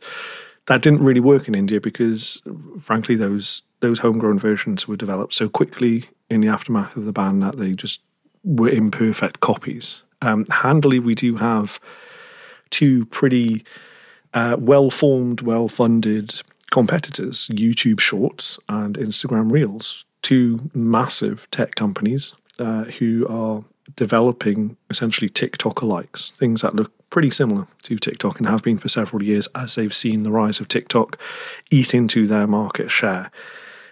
that 0.65 0.81
didn't 0.81 1.03
really 1.03 1.21
work 1.21 1.47
in 1.47 1.55
India 1.55 1.79
because, 1.79 2.41
frankly, 2.79 3.15
those 3.15 3.61
those 3.79 3.99
homegrown 3.99 4.39
versions 4.39 4.87
were 4.87 4.95
developed 4.95 5.33
so 5.33 5.49
quickly 5.49 6.09
in 6.29 6.39
the 6.39 6.47
aftermath 6.47 6.95
of 6.95 7.03
the 7.03 7.11
ban 7.11 7.41
that 7.41 7.57
they 7.57 7.73
just 7.73 7.99
were 8.41 8.69
imperfect 8.69 9.41
copies. 9.41 10.03
Um, 10.21 10.45
handily, 10.45 10.99
we 10.99 11.15
do 11.15 11.35
have 11.35 11.81
two 12.73 13.05
pretty 13.05 13.63
uh, 14.33 14.57
well 14.59 14.89
formed, 14.89 15.41
well 15.41 15.69
funded 15.69 16.41
competitors 16.71 17.47
YouTube 17.49 17.99
Shorts 17.99 18.59
and 18.67 18.97
Instagram 18.97 19.51
Reels, 19.51 20.05
two 20.23 20.71
massive 20.73 21.47
tech 21.51 21.75
companies 21.75 22.33
uh, 22.59 22.85
who 22.85 23.27
are 23.27 23.63
developing 23.95 24.75
essentially 24.89 25.29
TikTok 25.29 25.75
alikes, 25.75 26.31
things 26.31 26.61
that 26.61 26.75
look 26.75 26.91
pretty 27.11 27.29
similar 27.29 27.67
to 27.83 27.97
TikTok 27.99 28.39
and 28.39 28.47
have 28.47 28.63
been 28.63 28.79
for 28.79 28.89
several 28.89 29.21
years 29.21 29.47
as 29.53 29.75
they've 29.75 29.93
seen 29.93 30.23
the 30.23 30.31
rise 30.31 30.59
of 30.59 30.67
TikTok 30.67 31.19
eat 31.69 31.93
into 31.93 32.25
their 32.25 32.47
market 32.47 32.89
share. 32.89 33.29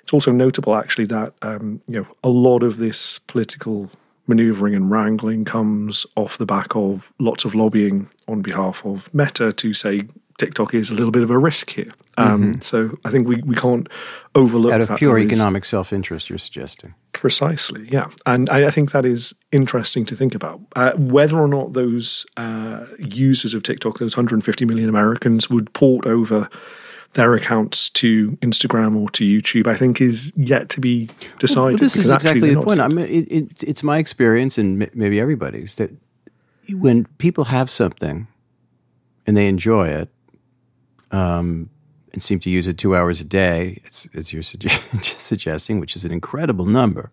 It's 0.02 0.14
also 0.14 0.32
notable, 0.32 0.76
actually, 0.76 1.06
that 1.06 1.36
um, 1.44 1.82
you 1.88 2.00
know 2.00 2.08
a 2.24 2.30
lot 2.30 2.64
of 2.64 2.78
this 2.78 3.20
political 3.20 3.92
maneuvering 4.32 4.74
and 4.76 4.90
wrangling 4.90 5.46
comes 5.46 6.06
off 6.16 6.38
the 6.38 6.46
back 6.46 6.76
of 6.76 7.12
lots 7.20 7.46
of 7.46 7.54
lobbying 7.56 8.10
on 8.28 8.42
behalf 8.42 8.84
of 8.86 9.14
Meta 9.14 9.52
to 9.54 9.74
say 9.74 10.04
TikTok 10.38 10.74
is 10.74 10.90
a 10.90 10.96
little 10.96 11.12
bit 11.12 11.22
of 11.24 11.30
a 11.30 11.38
risk 11.38 11.70
here. 11.70 11.92
Um, 12.18 12.54
Mhm. 12.56 12.64
So 12.64 12.98
I 13.06 13.10
think 13.12 13.28
we, 13.28 13.42
we 13.44 13.56
can't 13.56 13.88
overlook 14.36 14.74
Out 14.74 14.82
of 14.82 14.88
that 14.88 14.98
pure 14.98 15.18
is- 15.18 15.26
economic 15.32 15.66
self 15.66 15.94
interest, 15.94 16.30
you're 16.30 16.40
suggesting. 16.40 16.94
Precisely, 17.14 17.88
yeah. 17.92 18.08
And 18.26 18.50
I, 18.50 18.68
I 18.68 18.72
think 18.72 18.92
that 18.92 19.06
is 19.06 19.34
interesting 19.52 20.06
to 20.06 20.16
think 20.16 20.34
about. 20.34 20.60
Uh, 20.76 20.94
whether 20.98 21.38
or 21.40 21.48
not 21.48 21.74
those 21.74 22.26
uh, 22.38 22.86
users 22.98 23.54
of 23.54 23.62
TikTok, 23.64 24.00
those 24.00 24.16
150 24.18 24.66
million 24.66 24.90
Americans, 24.90 25.50
would 25.50 25.72
port 25.74 26.06
over 26.08 26.50
their 27.14 27.34
accounts 27.34 27.90
to 27.90 28.32
Instagram 28.38 28.98
or 28.98 29.10
to 29.10 29.26
YouTube, 29.26 29.68
I 29.68 29.76
think 29.76 30.00
is 30.00 30.32
yet 30.36 30.70
to 30.70 30.80
be 30.80 31.10
decided. 31.40 31.74
Well, 31.74 31.78
this 31.78 31.96
is 31.98 32.10
exactly 32.10 32.54
the 32.54 32.62
point. 32.62 32.80
I 32.80 32.88
mean, 32.88 33.06
it, 33.06 33.32
it, 33.32 33.64
it's 33.64 33.84
my 33.84 33.98
experience, 33.98 34.58
and 34.58 34.84
m- 34.84 34.90
maybe 34.94 35.20
everybody's, 35.20 35.76
that 35.76 35.92
when 36.70 37.06
people 37.18 37.46
have 37.46 37.70
something 37.70 38.28
and 39.28 39.36
they 39.36 39.48
enjoy 39.48 39.90
it, 39.90 40.10
um, 41.12 41.70
and 42.14 42.22
seem 42.22 42.40
to 42.40 42.50
use 42.50 42.68
it 42.68 42.78
two 42.78 42.96
hours 42.96 43.22
a 43.22 43.24
day, 43.24 43.82
as, 43.86 44.08
as 44.14 44.34
you're 44.34 44.44
sugge- 44.44 45.20
suggesting, 45.20 45.80
which 45.80 45.96
is 45.96 46.06
an 46.06 46.12
incredible 46.12 46.66
number. 46.66 47.12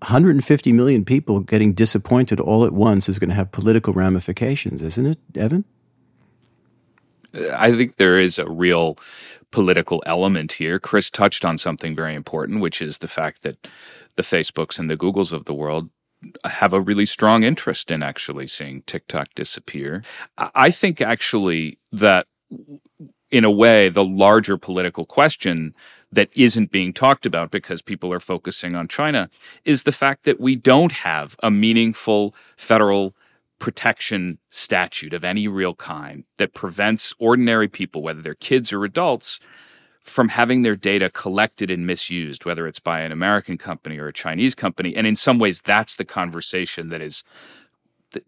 150 0.00 0.72
million 0.72 1.04
people 1.04 1.40
getting 1.40 1.72
disappointed 1.72 2.38
all 2.38 2.64
at 2.64 2.72
once 2.72 3.08
is 3.08 3.18
going 3.18 3.30
to 3.30 3.34
have 3.34 3.50
political 3.52 3.94
ramifications, 3.94 4.82
isn't 4.82 5.06
it, 5.06 5.18
Evan? 5.34 5.64
I 7.52 7.72
think 7.72 7.96
there 7.96 8.18
is 8.18 8.38
a 8.38 8.48
real 8.48 8.98
political 9.50 10.02
element 10.06 10.52
here. 10.52 10.78
Chris 10.78 11.10
touched 11.10 11.44
on 11.44 11.58
something 11.58 11.94
very 11.94 12.14
important, 12.14 12.60
which 12.60 12.82
is 12.82 12.98
the 12.98 13.08
fact 13.08 13.42
that 13.42 13.68
the 14.16 14.22
Facebooks 14.22 14.78
and 14.78 14.90
the 14.90 14.96
Googles 14.96 15.32
of 15.32 15.44
the 15.44 15.54
world 15.54 15.90
have 16.44 16.72
a 16.72 16.80
really 16.80 17.06
strong 17.06 17.44
interest 17.44 17.90
in 17.90 18.02
actually 18.02 18.46
seeing 18.46 18.82
TikTok 18.82 19.28
disappear. 19.34 20.02
I 20.38 20.70
think 20.70 21.00
actually 21.00 21.78
that 21.92 22.26
in 23.30 23.44
a 23.44 23.50
way, 23.50 23.88
the 23.88 24.04
larger 24.04 24.56
political 24.56 25.04
question 25.04 25.74
that 26.12 26.30
isn't 26.36 26.70
being 26.70 26.92
talked 26.92 27.26
about 27.26 27.50
because 27.50 27.82
people 27.82 28.12
are 28.12 28.20
focusing 28.20 28.74
on 28.74 28.86
China 28.86 29.28
is 29.64 29.82
the 29.82 29.92
fact 29.92 30.24
that 30.24 30.40
we 30.40 30.54
don't 30.54 30.92
have 30.92 31.36
a 31.42 31.50
meaningful 31.50 32.34
federal 32.56 33.14
protection 33.58 34.38
statute 34.50 35.14
of 35.14 35.24
any 35.24 35.48
real 35.48 35.74
kind 35.74 36.24
that 36.38 36.54
prevents 36.54 37.14
ordinary 37.18 37.68
people, 37.68 38.02
whether 38.02 38.22
they're 38.22 38.34
kids 38.34 38.72
or 38.72 38.84
adults, 38.84 39.40
from 40.02 40.28
having 40.28 40.62
their 40.62 40.76
data 40.76 41.08
collected 41.10 41.70
and 41.70 41.86
misused, 41.86 42.44
whether 42.44 42.66
it's 42.66 42.78
by 42.78 43.00
an 43.00 43.12
American 43.12 43.56
company 43.56 43.98
or 43.98 44.08
a 44.08 44.12
Chinese 44.12 44.54
company. 44.54 44.94
And 44.94 45.06
in 45.06 45.16
some 45.16 45.38
ways, 45.38 45.62
that's 45.62 45.96
the 45.96 46.04
conversation 46.04 46.90
that 46.90 47.02
is 47.02 47.24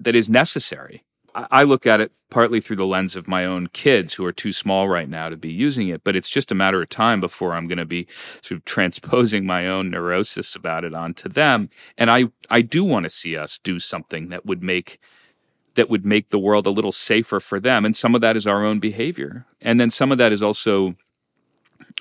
that 0.01 0.17
is 0.17 0.29
necessary. 0.29 1.05
I 1.37 1.65
look 1.65 1.87
at 1.87 2.01
it 2.01 2.12
partly 2.31 2.61
through 2.61 2.77
the 2.77 2.87
lens 2.87 3.15
of 3.15 3.29
my 3.29 3.45
own 3.45 3.67
kids 3.69 4.15
who 4.15 4.25
are 4.25 4.33
too 4.33 4.53
small 4.53 4.89
right 4.89 5.09
now 5.09 5.29
to 5.29 5.37
be 5.37 5.53
using 5.53 5.89
it, 5.89 6.03
but 6.03 6.17
it's 6.17 6.31
just 6.31 6.51
a 6.51 6.55
matter 6.55 6.81
of 6.81 6.89
time 6.89 7.21
before 7.21 7.53
I'm 7.53 7.69
going 7.69 7.79
to 7.79 7.85
be 7.85 8.07
sort 8.41 8.59
of 8.59 8.65
transposing 8.65 9.45
my 9.45 9.67
own 9.67 9.91
neurosis 9.91 10.57
about 10.57 10.83
it 10.83 10.95
onto 10.95 11.29
them. 11.29 11.69
And 11.99 12.11
I, 12.11 12.25
I 12.49 12.62
do 12.62 12.85
want 12.85 13.05
to 13.05 13.11
see 13.11 13.37
us 13.37 13.59
do 13.59 13.79
something 13.79 14.31
that 14.31 14.47
would 14.47 14.62
make 14.62 14.99
that 15.77 15.89
would 15.89 16.05
make 16.05 16.29
the 16.29 16.39
world 16.39 16.67
a 16.67 16.71
little 16.71 16.93
safer 16.93 17.41
for 17.41 17.59
them. 17.61 17.85
And 17.85 17.97
some 17.97 18.15
of 18.15 18.21
that 18.21 18.37
is 18.37 18.47
our 18.47 18.65
own 18.65 18.79
behavior. 18.81 19.47
And 19.62 19.79
then 19.81 19.89
some 19.91 20.12
of 20.12 20.19
that 20.19 20.33
is 20.33 20.43
also 20.43 20.97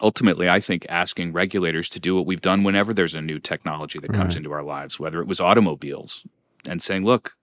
ultimately, 0.02 0.50
I 0.50 0.60
think, 0.60 0.86
asking 0.90 1.32
regulators 1.34 1.88
to 1.90 2.00
do 2.00 2.16
what 2.16 2.26
we've 2.26 2.42
done 2.42 2.64
whenever 2.64 2.94
there's 2.94 3.16
a 3.16 3.22
new 3.22 3.40
technology 3.40 4.00
that 4.00 4.12
comes 4.12 4.36
Right. 4.36 4.38
into 4.38 4.52
our 4.52 4.64
lives, 4.64 5.00
whether 5.00 5.22
it 5.22 5.28
was 5.28 5.40
automobiles, 5.40 6.26
and 6.68 6.82
saying, 6.82 7.06
look, 7.06 7.34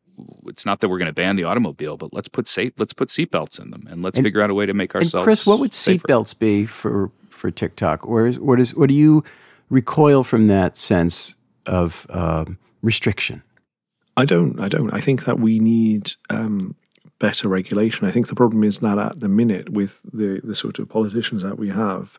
it's 0.47 0.66
not 0.66 0.81
that 0.81 0.88
we're 0.90 0.99
going 0.99 1.07
to 1.09 1.14
ban 1.14 1.37
the 1.37 1.45
automobile, 1.45 1.97
but 1.97 2.12
let's 2.12 2.29
put 2.29 2.47
safe, 2.47 2.73
let's 2.79 2.92
put 2.92 3.09
seatbelts 3.09 3.59
in 3.61 3.71
them, 3.71 3.87
and 3.90 4.03
let's 4.03 4.18
And- 4.18 4.25
figure 4.25 4.42
out 4.42 4.51
a 4.51 4.55
way 4.55 4.66
to 4.66 4.75
make 4.75 4.95
And 4.95 5.03
ourselves. 5.03 5.25
Chris, 5.25 5.47
what 5.47 5.59
would 5.61 5.71
seatbelts 5.71 6.38
be 6.38 6.66
for 6.66 7.11
for 7.31 7.51
TikTok, 7.51 8.07
or 8.07 8.27
is, 8.27 8.37
or 8.37 8.57
does 8.57 8.75
or 8.75 8.87
do 8.87 8.92
you 8.92 9.25
recoil 9.71 10.23
from 10.23 10.49
that 10.49 10.77
sense 10.77 11.35
of 11.64 12.07
um, 12.11 12.59
restriction? 12.83 13.42
I 14.16 14.25
don't. 14.25 14.61
I 14.61 14.68
don't. 14.68 14.92
I 14.92 15.01
think 15.01 15.25
that 15.25 15.38
we 15.38 15.59
need 15.59 16.12
um, 16.29 16.75
better 17.18 17.48
regulation. 17.48 18.07
I 18.07 18.11
think 18.11 18.29
the 18.29 18.35
problem 18.35 18.62
is 18.62 18.81
that 18.81 18.98
at 18.98 19.20
the 19.20 19.29
minute, 19.29 19.70
with 19.70 20.03
the 20.12 20.40
the 20.44 20.55
sort 20.55 20.79
of 20.79 20.88
politicians 20.88 21.42
that 21.42 21.59
we 21.59 21.70
have, 21.70 22.18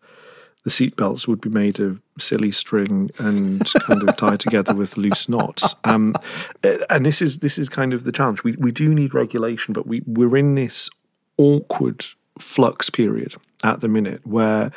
the 0.63 0.71
seatbelts 0.71 1.27
would 1.27 1.39
be 1.39 1.49
made 1.49 1.79
of 1.79 2.01
silly 2.17 2.51
string 2.51 3.11
and 3.19 3.71
kind 3.81 4.07
of 4.07 4.15
tied 4.17 4.39
together 4.39 4.73
with 4.73 4.97
loose 4.97 5.29
knots. 5.29 5.75
Um, 5.83 6.15
uh, 6.63 6.77
and 6.89 7.05
this 7.05 7.21
is 7.21 7.39
this 7.39 7.59
is 7.59 7.69
kind 7.69 7.93
of 7.93 8.05
the 8.05 8.11
challenge. 8.11 8.43
We 8.43 8.53
we 8.53 8.71
do 8.71 8.93
need 8.93 9.13
regulation, 9.13 9.73
but 9.73 9.85
we 9.85 10.01
we're 10.07 10.37
in 10.37 10.55
this 10.55 10.89
awkward 11.37 12.05
flux 12.39 12.89
period 12.89 13.35
at 13.63 13.81
the 13.81 13.87
minute 13.87 14.25
where. 14.25 14.71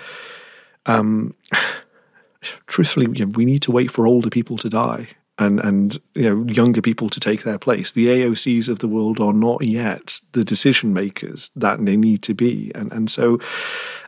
Um, 0.89 1.35
truthfully, 2.69 3.09
we 3.09 3.45
need 3.45 3.63
to 3.63 3.73
wait 3.73 3.91
for 3.91 4.07
older 4.07 4.31
people 4.31 4.57
to 4.59 4.69
die 4.69 5.09
and 5.39 5.61
and 5.61 5.99
you 6.15 6.23
know 6.23 6.53
younger 6.53 6.83
people 6.83 7.09
to 7.11 7.21
take 7.21 7.43
their 7.43 7.59
place. 7.59 7.93
The 7.93 8.07
AOCs 8.07 8.69
of 8.69 8.79
the 8.79 8.89
world 8.89 9.21
are 9.21 9.33
not 9.33 9.63
yet 9.63 10.21
the 10.33 10.45
decision 10.45 10.93
makers 10.93 11.51
that 11.57 11.85
they 11.85 11.97
need 11.97 12.23
to 12.23 12.35
be, 12.35 12.73
and 12.75 12.93
and 12.93 13.11
so 13.11 13.39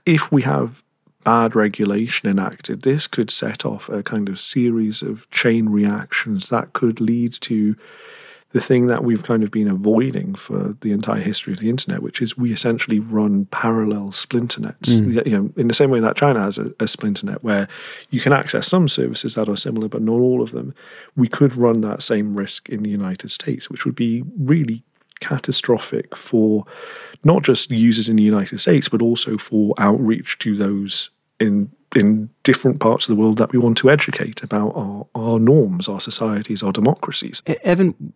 if 0.06 0.32
we 0.32 0.42
have 0.42 0.82
bad 1.24 1.54
regulation 1.54 2.28
enacted, 2.30 2.82
this 2.82 3.06
could 3.06 3.30
set 3.30 3.66
off 3.66 3.88
a 3.88 4.02
kind 4.02 4.28
of 4.28 4.40
series 4.40 5.02
of 5.02 5.30
chain 5.30 5.68
reactions 5.68 6.48
that 6.48 6.72
could 6.72 7.00
lead 7.00 7.32
to 7.32 7.76
the 8.50 8.60
thing 8.60 8.86
that 8.86 9.04
we've 9.04 9.22
kind 9.22 9.42
of 9.42 9.50
been 9.50 9.68
avoiding 9.68 10.34
for 10.34 10.74
the 10.80 10.90
entire 10.90 11.20
history 11.20 11.52
of 11.52 11.58
the 11.58 11.68
internet, 11.68 12.02
which 12.02 12.22
is 12.22 12.38
we 12.38 12.50
essentially 12.50 12.98
run 12.98 13.44
parallel 13.46 14.10
splinter 14.10 14.62
nets. 14.62 14.94
Mm. 14.94 15.26
You 15.26 15.38
know, 15.38 15.50
in 15.56 15.68
the 15.68 15.74
same 15.74 15.90
way 15.90 16.00
that 16.00 16.16
China 16.16 16.40
has 16.40 16.56
a, 16.56 16.72
a 16.80 16.88
splinter 16.88 17.26
net 17.26 17.44
where 17.44 17.68
you 18.08 18.20
can 18.20 18.32
access 18.32 18.66
some 18.66 18.88
services 18.88 19.34
that 19.34 19.50
are 19.50 19.56
similar, 19.56 19.88
but 19.88 20.00
not 20.00 20.20
all 20.20 20.40
of 20.40 20.52
them. 20.52 20.74
We 21.14 21.28
could 21.28 21.56
run 21.56 21.82
that 21.82 22.02
same 22.02 22.34
risk 22.34 22.70
in 22.70 22.82
the 22.82 22.90
United 22.90 23.30
States, 23.30 23.68
which 23.68 23.84
would 23.84 23.96
be 23.96 24.24
really 24.38 24.82
catastrophic 25.20 26.16
for 26.16 26.64
not 27.24 27.42
just 27.42 27.70
users 27.70 28.08
in 28.08 28.16
the 28.16 28.22
United 28.22 28.60
States, 28.60 28.88
but 28.88 29.02
also 29.02 29.36
for 29.36 29.74
outreach 29.78 30.38
to 30.38 30.56
those 30.56 31.10
in 31.38 31.70
in 31.96 32.28
different 32.42 32.80
parts 32.80 33.08
of 33.08 33.16
the 33.16 33.20
world 33.20 33.38
that 33.38 33.50
we 33.50 33.58
want 33.58 33.78
to 33.78 33.90
educate 33.90 34.42
about 34.42 34.72
our, 34.76 35.06
our 35.14 35.38
norms, 35.38 35.88
our 35.88 36.00
societies, 36.00 36.62
our 36.62 36.72
democracies. 36.72 37.42
Evan, 37.62 38.12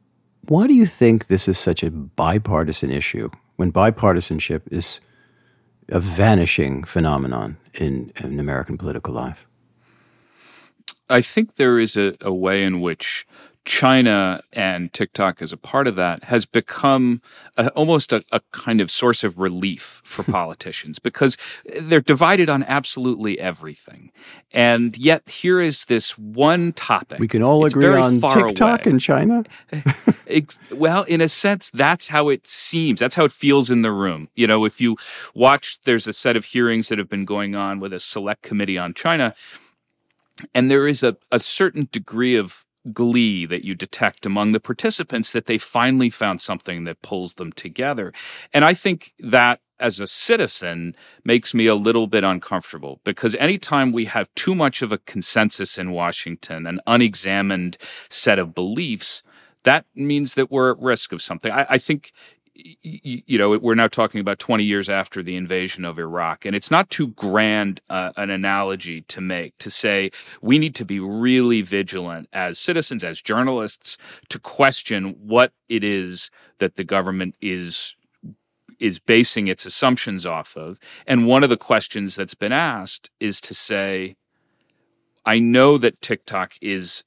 why 0.48 0.66
do 0.66 0.74
you 0.74 0.86
think 0.86 1.26
this 1.26 1.48
is 1.48 1.58
such 1.58 1.82
a 1.82 1.90
bipartisan 1.90 2.90
issue 2.90 3.30
when 3.56 3.72
bipartisanship 3.72 4.62
is 4.70 5.00
a 5.88 6.00
vanishing 6.00 6.84
phenomenon 6.84 7.58
in, 7.74 8.12
in 8.16 8.40
American 8.40 8.76
political 8.76 9.14
life? 9.14 9.46
I 11.08 11.20
think 11.20 11.56
there 11.56 11.78
is 11.78 11.96
a, 11.96 12.14
a 12.20 12.32
way 12.32 12.64
in 12.64 12.80
which 12.80 13.26
China 13.64 14.42
and 14.52 14.92
TikTok, 14.92 15.40
as 15.40 15.52
a 15.52 15.56
part 15.56 15.86
of 15.86 15.94
that, 15.94 16.24
has 16.24 16.44
become 16.44 17.22
a, 17.56 17.68
almost 17.70 18.12
a, 18.12 18.24
a 18.32 18.40
kind 18.50 18.80
of 18.80 18.90
source 18.90 19.22
of 19.22 19.38
relief 19.38 20.02
for 20.04 20.22
politicians 20.30 20.98
because 20.98 21.36
they're 21.80 22.00
divided 22.00 22.48
on 22.48 22.64
absolutely 22.64 23.38
everything. 23.38 24.10
And 24.50 24.96
yet, 24.96 25.28
here 25.28 25.60
is 25.60 25.84
this 25.84 26.18
one 26.18 26.72
topic. 26.72 27.20
We 27.20 27.28
can 27.28 27.42
all 27.42 27.64
agree 27.64 27.86
on 27.86 28.20
TikTok 28.20 28.86
away. 28.86 28.92
in 28.92 28.98
China. 28.98 29.44
Well, 30.72 31.02
in 31.02 31.20
a 31.20 31.28
sense, 31.28 31.70
that's 31.70 32.08
how 32.08 32.30
it 32.30 32.46
seems. 32.46 33.00
That's 33.00 33.14
how 33.14 33.24
it 33.24 33.32
feels 33.32 33.70
in 33.70 33.82
the 33.82 33.92
room. 33.92 34.28
You 34.34 34.46
know, 34.46 34.64
if 34.64 34.80
you 34.80 34.96
watch, 35.34 35.78
there's 35.84 36.06
a 36.06 36.12
set 36.12 36.36
of 36.36 36.46
hearings 36.46 36.88
that 36.88 36.98
have 36.98 37.08
been 37.10 37.26
going 37.26 37.54
on 37.54 37.80
with 37.80 37.92
a 37.92 38.00
select 38.00 38.42
committee 38.42 38.78
on 38.78 38.94
China, 38.94 39.34
and 40.54 40.70
there 40.70 40.88
is 40.88 41.02
a, 41.02 41.16
a 41.30 41.38
certain 41.38 41.88
degree 41.92 42.34
of 42.34 42.64
glee 42.92 43.46
that 43.46 43.64
you 43.64 43.74
detect 43.74 44.26
among 44.26 44.52
the 44.52 44.60
participants 44.60 45.30
that 45.30 45.46
they 45.46 45.58
finally 45.58 46.10
found 46.10 46.40
something 46.40 46.84
that 46.84 47.02
pulls 47.02 47.34
them 47.34 47.52
together. 47.52 48.12
And 48.52 48.64
I 48.64 48.74
think 48.74 49.14
that 49.18 49.60
as 49.78 50.00
a 50.00 50.06
citizen 50.06 50.94
makes 51.24 51.52
me 51.52 51.66
a 51.66 51.74
little 51.74 52.06
bit 52.06 52.24
uncomfortable 52.24 53.00
because 53.04 53.34
anytime 53.34 53.92
we 53.92 54.04
have 54.06 54.32
too 54.34 54.54
much 54.54 54.80
of 54.80 54.92
a 54.92 54.98
consensus 54.98 55.76
in 55.76 55.90
Washington, 55.90 56.66
an 56.66 56.80
unexamined 56.86 57.76
set 58.08 58.38
of 58.38 58.54
beliefs, 58.54 59.22
that 59.64 59.84
means 59.94 60.34
that 60.34 60.50
we're 60.50 60.72
at 60.72 60.78
risk 60.78 61.12
of 61.12 61.20
something. 61.20 61.52
I, 61.52 61.66
I 61.70 61.78
think 61.78 62.12
you 62.54 63.38
know 63.38 63.56
we're 63.58 63.74
now 63.74 63.88
talking 63.88 64.20
about 64.20 64.38
20 64.38 64.62
years 64.62 64.90
after 64.90 65.22
the 65.22 65.36
invasion 65.36 65.84
of 65.84 65.98
iraq 65.98 66.44
and 66.44 66.54
it's 66.54 66.70
not 66.70 66.90
too 66.90 67.08
grand 67.08 67.80
uh, 67.88 68.12
an 68.16 68.28
analogy 68.28 69.00
to 69.02 69.20
make 69.20 69.56
to 69.58 69.70
say 69.70 70.10
we 70.42 70.58
need 70.58 70.74
to 70.74 70.84
be 70.84 71.00
really 71.00 71.62
vigilant 71.62 72.28
as 72.32 72.58
citizens 72.58 73.02
as 73.02 73.22
journalists 73.22 73.96
to 74.28 74.38
question 74.38 75.16
what 75.18 75.52
it 75.68 75.82
is 75.82 76.30
that 76.58 76.76
the 76.76 76.84
government 76.84 77.34
is 77.40 77.96
is 78.78 78.98
basing 78.98 79.46
its 79.46 79.64
assumptions 79.64 80.26
off 80.26 80.56
of 80.56 80.78
and 81.06 81.26
one 81.26 81.42
of 81.42 81.48
the 81.48 81.56
questions 81.56 82.14
that's 82.16 82.34
been 82.34 82.52
asked 82.52 83.10
is 83.18 83.40
to 83.40 83.54
say 83.54 84.14
I 85.24 85.38
know 85.38 85.78
that 85.78 86.00
TikTok 86.00 86.54
is 86.60 87.04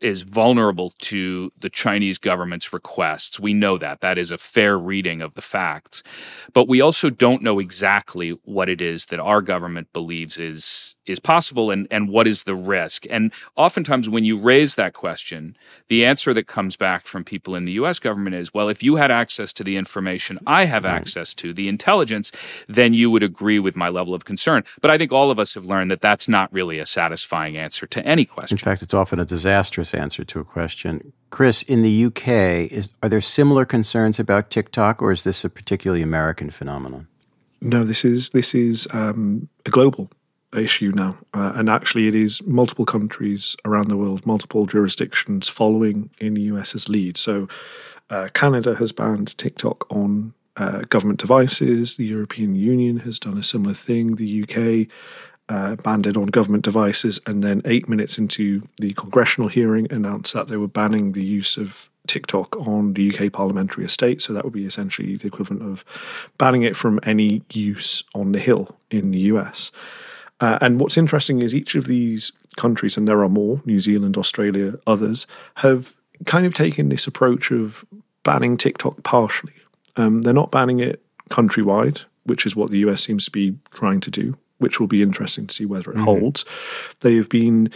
is 0.00 0.22
vulnerable 0.22 0.92
to 1.00 1.52
the 1.58 1.70
Chinese 1.70 2.18
government's 2.18 2.72
requests. 2.72 3.40
We 3.40 3.54
know 3.54 3.78
that. 3.78 4.00
That 4.00 4.18
is 4.18 4.30
a 4.30 4.38
fair 4.38 4.78
reading 4.78 5.22
of 5.22 5.34
the 5.34 5.42
facts. 5.42 6.02
But 6.52 6.68
we 6.68 6.80
also 6.80 7.10
don't 7.10 7.42
know 7.42 7.58
exactly 7.58 8.30
what 8.44 8.68
it 8.68 8.80
is 8.80 9.06
that 9.06 9.20
our 9.20 9.40
government 9.40 9.92
believes 9.92 10.38
is 10.38 10.95
is 11.06 11.20
possible 11.20 11.70
and, 11.70 11.86
and 11.90 12.08
what 12.08 12.26
is 12.26 12.44
the 12.44 12.54
risk. 12.54 13.06
And 13.10 13.32
oftentimes 13.56 14.08
when 14.08 14.24
you 14.24 14.38
raise 14.38 14.74
that 14.74 14.92
question, 14.92 15.56
the 15.88 16.04
answer 16.04 16.34
that 16.34 16.46
comes 16.46 16.76
back 16.76 17.06
from 17.06 17.24
people 17.24 17.54
in 17.54 17.64
the 17.64 17.72
US 17.72 17.98
government 17.98 18.36
is, 18.36 18.52
well, 18.52 18.68
if 18.68 18.82
you 18.82 18.96
had 18.96 19.10
access 19.10 19.52
to 19.54 19.64
the 19.64 19.76
information 19.76 20.38
I 20.46 20.64
have 20.64 20.84
access 20.84 21.34
to, 21.34 21.52
the 21.52 21.68
intelligence, 21.68 22.32
then 22.68 22.94
you 22.94 23.10
would 23.10 23.22
agree 23.22 23.58
with 23.58 23.76
my 23.76 23.88
level 23.88 24.14
of 24.14 24.24
concern. 24.24 24.64
But 24.80 24.90
I 24.90 24.98
think 24.98 25.12
all 25.12 25.30
of 25.30 25.38
us 25.38 25.54
have 25.54 25.66
learned 25.66 25.90
that 25.90 26.00
that's 26.00 26.28
not 26.28 26.52
really 26.52 26.78
a 26.78 26.86
satisfying 26.86 27.56
answer 27.56 27.86
to 27.86 28.06
any 28.06 28.24
question. 28.24 28.54
In 28.54 28.58
fact, 28.58 28.82
it's 28.82 28.94
often 28.94 29.20
a 29.20 29.24
disastrous 29.24 29.94
answer 29.94 30.24
to 30.24 30.40
a 30.40 30.44
question. 30.44 31.12
Chris, 31.30 31.62
in 31.62 31.82
the 31.82 32.06
UK, 32.06 32.70
is, 32.72 32.90
are 33.02 33.08
there 33.08 33.20
similar 33.20 33.64
concerns 33.64 34.18
about 34.18 34.50
TikTok, 34.50 35.02
or 35.02 35.12
is 35.12 35.24
this 35.24 35.44
a 35.44 35.50
particularly 35.50 36.02
American 36.02 36.50
phenomenon? 36.50 37.06
No, 37.60 37.84
this 37.84 38.04
is 38.04 38.30
this 38.30 38.54
is 38.54 38.86
um, 38.92 39.48
a 39.64 39.70
global 39.70 40.10
issue 40.58 40.92
now. 40.94 41.16
Uh, 41.34 41.52
and 41.54 41.68
actually, 41.68 42.08
it 42.08 42.14
is 42.14 42.44
multiple 42.46 42.84
countries 42.84 43.56
around 43.64 43.88
the 43.88 43.96
world, 43.96 44.26
multiple 44.26 44.66
jurisdictions 44.66 45.48
following 45.48 46.10
in 46.18 46.34
the 46.34 46.42
US's 46.42 46.88
lead. 46.88 47.16
So, 47.16 47.48
uh, 48.08 48.28
Canada 48.34 48.76
has 48.76 48.92
banned 48.92 49.36
TikTok 49.36 49.90
on 49.90 50.32
uh, 50.56 50.82
government 50.88 51.20
devices. 51.20 51.96
The 51.96 52.06
European 52.06 52.54
Union 52.54 52.98
has 52.98 53.18
done 53.18 53.36
a 53.36 53.42
similar 53.42 53.74
thing. 53.74 54.16
The 54.16 54.42
UK 54.42 54.88
uh, 55.48 55.76
banned 55.76 56.06
it 56.06 56.16
on 56.16 56.26
government 56.26 56.64
devices, 56.64 57.20
and 57.26 57.42
then 57.42 57.62
eight 57.64 57.88
minutes 57.88 58.18
into 58.18 58.66
the 58.78 58.92
congressional 58.94 59.48
hearing, 59.48 59.90
announced 59.92 60.32
that 60.34 60.48
they 60.48 60.56
were 60.56 60.68
banning 60.68 61.12
the 61.12 61.24
use 61.24 61.56
of 61.56 61.90
TikTok 62.06 62.56
on 62.56 62.94
the 62.94 63.12
UK 63.12 63.32
parliamentary 63.32 63.84
estate. 63.84 64.22
So 64.22 64.32
that 64.32 64.44
would 64.44 64.52
be 64.52 64.66
essentially 64.66 65.16
the 65.16 65.26
equivalent 65.26 65.62
of 65.62 65.84
banning 66.38 66.62
it 66.62 66.76
from 66.76 67.00
any 67.02 67.42
use 67.52 68.04
on 68.14 68.32
the 68.32 68.38
Hill 68.38 68.76
in 68.90 69.10
the 69.10 69.18
US. 69.18 69.72
Uh, 70.40 70.58
and 70.60 70.80
what's 70.80 70.98
interesting 70.98 71.40
is 71.40 71.54
each 71.54 71.74
of 71.74 71.86
these 71.86 72.32
countries, 72.56 72.96
and 72.96 73.06
there 73.06 73.22
are 73.22 73.28
more 73.28 73.62
New 73.64 73.80
Zealand, 73.80 74.16
Australia, 74.16 74.74
others 74.86 75.26
have 75.56 75.96
kind 76.24 76.46
of 76.46 76.54
taken 76.54 76.88
this 76.88 77.06
approach 77.06 77.50
of 77.50 77.84
banning 78.22 78.56
TikTok 78.56 79.02
partially. 79.02 79.54
Um, 79.96 80.22
they're 80.22 80.34
not 80.34 80.50
banning 80.50 80.80
it 80.80 81.02
countrywide, 81.30 82.04
which 82.24 82.46
is 82.46 82.56
what 82.56 82.70
the 82.70 82.78
US 82.80 83.02
seems 83.02 83.24
to 83.26 83.30
be 83.30 83.56
trying 83.70 84.00
to 84.00 84.10
do, 84.10 84.36
which 84.58 84.80
will 84.80 84.86
be 84.86 85.02
interesting 85.02 85.46
to 85.46 85.54
see 85.54 85.66
whether 85.66 85.90
it 85.90 85.96
mm-hmm. 85.96 86.04
holds. 86.04 86.44
They 87.00 87.16
have 87.16 87.28
been 87.28 87.70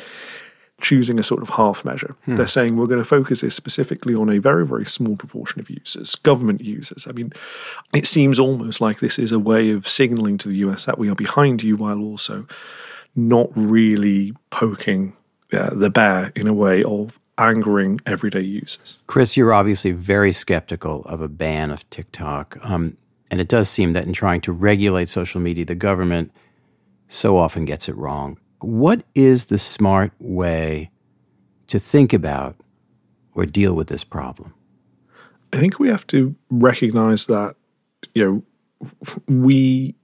choosing 0.81 1.19
a 1.19 1.23
sort 1.23 1.43
of 1.43 1.51
half 1.51 1.85
measure. 1.85 2.17
Hmm. 2.25 2.35
They're 2.35 2.47
saying 2.47 2.77
we're 2.77 2.87
going 2.87 3.03
to 3.03 3.09
focus 3.09 3.41
this 3.43 3.55
specifically 3.55 4.15
on 4.15 4.29
a 4.29 4.39
very, 4.39 4.67
very 4.67 4.87
small 4.87 5.17
proportion 5.17 5.61
of 5.61 5.71
users, 5.71 6.15
government 6.15 6.61
users. 6.61 7.07
I 7.07 7.13
mean, 7.13 7.33
it 7.95 8.07
seems 8.07 8.39
almost 8.39 8.81
like 8.81 9.01
this 9.01 9.19
is 9.19 9.33
a 9.33 9.39
way 9.39 9.71
of 9.71 9.89
signaling 9.89 10.39
to 10.39 10.49
the 10.49 10.57
US 10.57 10.85
that 10.85 10.99
we 10.99 11.09
are 11.09 11.15
behind 11.15 11.63
you 11.63 11.77
while 11.77 12.01
also 12.01 12.47
not 13.15 13.51
really 13.55 14.35
poking 14.51 15.17
uh, 15.53 15.71
the 15.75 15.91
bear 15.91 16.33
in 16.37 16.47
a 16.47 16.55
way 16.55 16.83
of 16.85 17.19
angering 17.39 18.01
everyday 18.07 18.41
users. 18.41 18.99
Chris, 19.07 19.37
you're 19.37 19.53
obviously 19.53 19.93
very 19.93 20.33
skeptical 20.33 21.03
of 21.05 21.21
a 21.21 21.29
ban 21.29 21.71
of 21.71 21.89
TikTok. 21.91 22.59
Um, 22.63 22.97
and 23.31 23.41
it 23.41 23.49
does 23.49 23.71
seem 23.71 23.93
that 23.95 24.05
in 24.05 24.13
trying 24.13 24.41
to 24.43 24.53
regulate 24.53 25.09
social 25.09 25.41
media, 25.41 25.65
the 25.65 25.75
government 25.75 26.33
so 27.09 27.37
often 27.37 27.65
gets 27.65 27.89
it 27.89 27.97
wrong. 27.97 28.39
What 28.61 29.05
is 29.15 29.47
the 29.47 29.59
smart 29.59 30.13
way 30.19 30.91
to 31.69 31.79
think 31.79 32.13
about 32.13 32.57
or 33.35 33.47
deal 33.47 33.75
with 33.75 33.89
this 33.89 34.05
problem? 34.05 34.55
I 35.53 35.59
think 35.59 35.79
we 35.79 35.89
have 35.89 36.07
to 36.09 36.35
recognize 36.51 37.27
that 37.27 37.57
you 38.15 38.25
know 38.25 38.91
we 39.27 39.95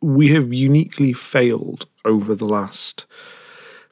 we 0.00 0.28
have 0.28 0.52
uniquely 0.52 1.12
failed 1.12 1.86
over 2.04 2.34
the 2.34 2.46
last 2.46 3.06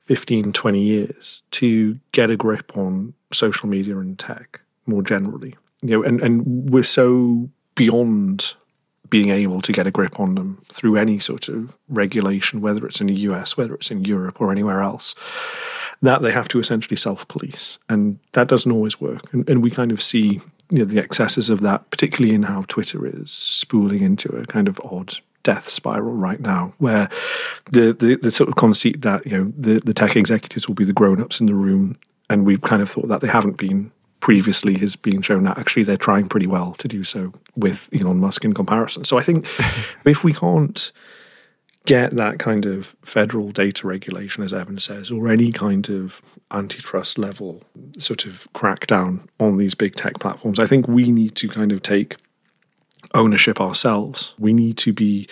15 0.04 0.52
20 0.52 0.82
years 0.82 1.42
to 1.50 1.98
get 2.12 2.30
a 2.30 2.36
grip 2.36 2.76
on 2.76 3.14
social 3.32 3.68
media 3.68 3.98
and 3.98 4.18
tech 4.18 4.60
more 4.86 5.02
generally 5.02 5.54
you 5.82 5.90
know 5.90 6.02
and 6.02 6.20
and 6.20 6.70
we're 6.70 6.82
so 6.82 7.48
beyond 7.74 8.54
being 9.10 9.30
able 9.30 9.60
to 9.62 9.72
get 9.72 9.86
a 9.86 9.90
grip 9.90 10.18
on 10.18 10.34
them 10.34 10.62
through 10.64 10.96
any 10.96 11.18
sort 11.18 11.48
of 11.48 11.76
regulation, 11.88 12.60
whether 12.60 12.86
it's 12.86 13.00
in 13.00 13.08
the 13.08 13.14
US, 13.14 13.56
whether 13.56 13.74
it's 13.74 13.90
in 13.90 14.04
Europe 14.04 14.40
or 14.40 14.50
anywhere 14.50 14.80
else, 14.80 15.14
that 16.02 16.22
they 16.22 16.32
have 16.32 16.48
to 16.48 16.58
essentially 16.58 16.96
self 16.96 17.26
police. 17.28 17.78
And 17.88 18.18
that 18.32 18.48
doesn't 18.48 18.72
always 18.72 19.00
work. 19.00 19.32
And, 19.32 19.48
and 19.48 19.62
we 19.62 19.70
kind 19.70 19.92
of 19.92 20.02
see 20.02 20.40
you 20.70 20.78
know, 20.80 20.84
the 20.84 20.98
excesses 20.98 21.50
of 21.50 21.60
that, 21.60 21.90
particularly 21.90 22.34
in 22.34 22.44
how 22.44 22.64
Twitter 22.68 23.06
is 23.06 23.30
spooling 23.30 24.02
into 24.02 24.34
a 24.36 24.44
kind 24.46 24.68
of 24.68 24.80
odd 24.84 25.14
death 25.42 25.70
spiral 25.70 26.12
right 26.12 26.40
now, 26.40 26.74
where 26.78 27.08
the, 27.70 27.92
the, 27.92 28.16
the 28.16 28.32
sort 28.32 28.48
of 28.48 28.56
conceit 28.56 29.02
that 29.02 29.24
you 29.24 29.38
know 29.38 29.52
the, 29.56 29.78
the 29.78 29.94
tech 29.94 30.16
executives 30.16 30.66
will 30.66 30.74
be 30.74 30.84
the 30.84 30.92
grown 30.92 31.20
ups 31.20 31.40
in 31.40 31.46
the 31.46 31.54
room, 31.54 31.96
and 32.28 32.44
we've 32.44 32.62
kind 32.62 32.82
of 32.82 32.90
thought 32.90 33.08
that 33.08 33.20
they 33.20 33.28
haven't 33.28 33.56
been 33.56 33.92
previously 34.20 34.78
has 34.78 34.96
been 34.96 35.22
shown 35.22 35.44
that 35.44 35.58
actually 35.58 35.82
they're 35.82 35.96
trying 35.96 36.28
pretty 36.28 36.46
well 36.46 36.72
to 36.74 36.88
do 36.88 37.04
so 37.04 37.32
with 37.54 37.88
Elon 37.92 38.18
Musk 38.18 38.44
in 38.44 38.54
comparison. 38.54 39.04
So 39.04 39.18
I 39.18 39.22
think 39.22 39.46
if 40.04 40.24
we 40.24 40.32
can't 40.32 40.92
get 41.86 42.16
that 42.16 42.38
kind 42.38 42.66
of 42.66 42.96
federal 43.02 43.50
data 43.52 43.86
regulation, 43.86 44.42
as 44.42 44.52
Evan 44.52 44.78
says, 44.78 45.10
or 45.10 45.28
any 45.28 45.52
kind 45.52 45.88
of 45.88 46.20
antitrust 46.50 47.18
level 47.18 47.62
sort 47.96 48.26
of 48.26 48.48
crackdown 48.54 49.20
on 49.38 49.56
these 49.56 49.74
big 49.74 49.94
tech 49.94 50.18
platforms, 50.18 50.58
I 50.58 50.66
think 50.66 50.88
we 50.88 51.10
need 51.10 51.36
to 51.36 51.48
kind 51.48 51.72
of 51.72 51.82
take 51.82 52.16
ownership 53.14 53.60
ourselves. 53.60 54.34
We 54.38 54.52
need 54.52 54.76
to 54.78 54.92
be 54.92 55.28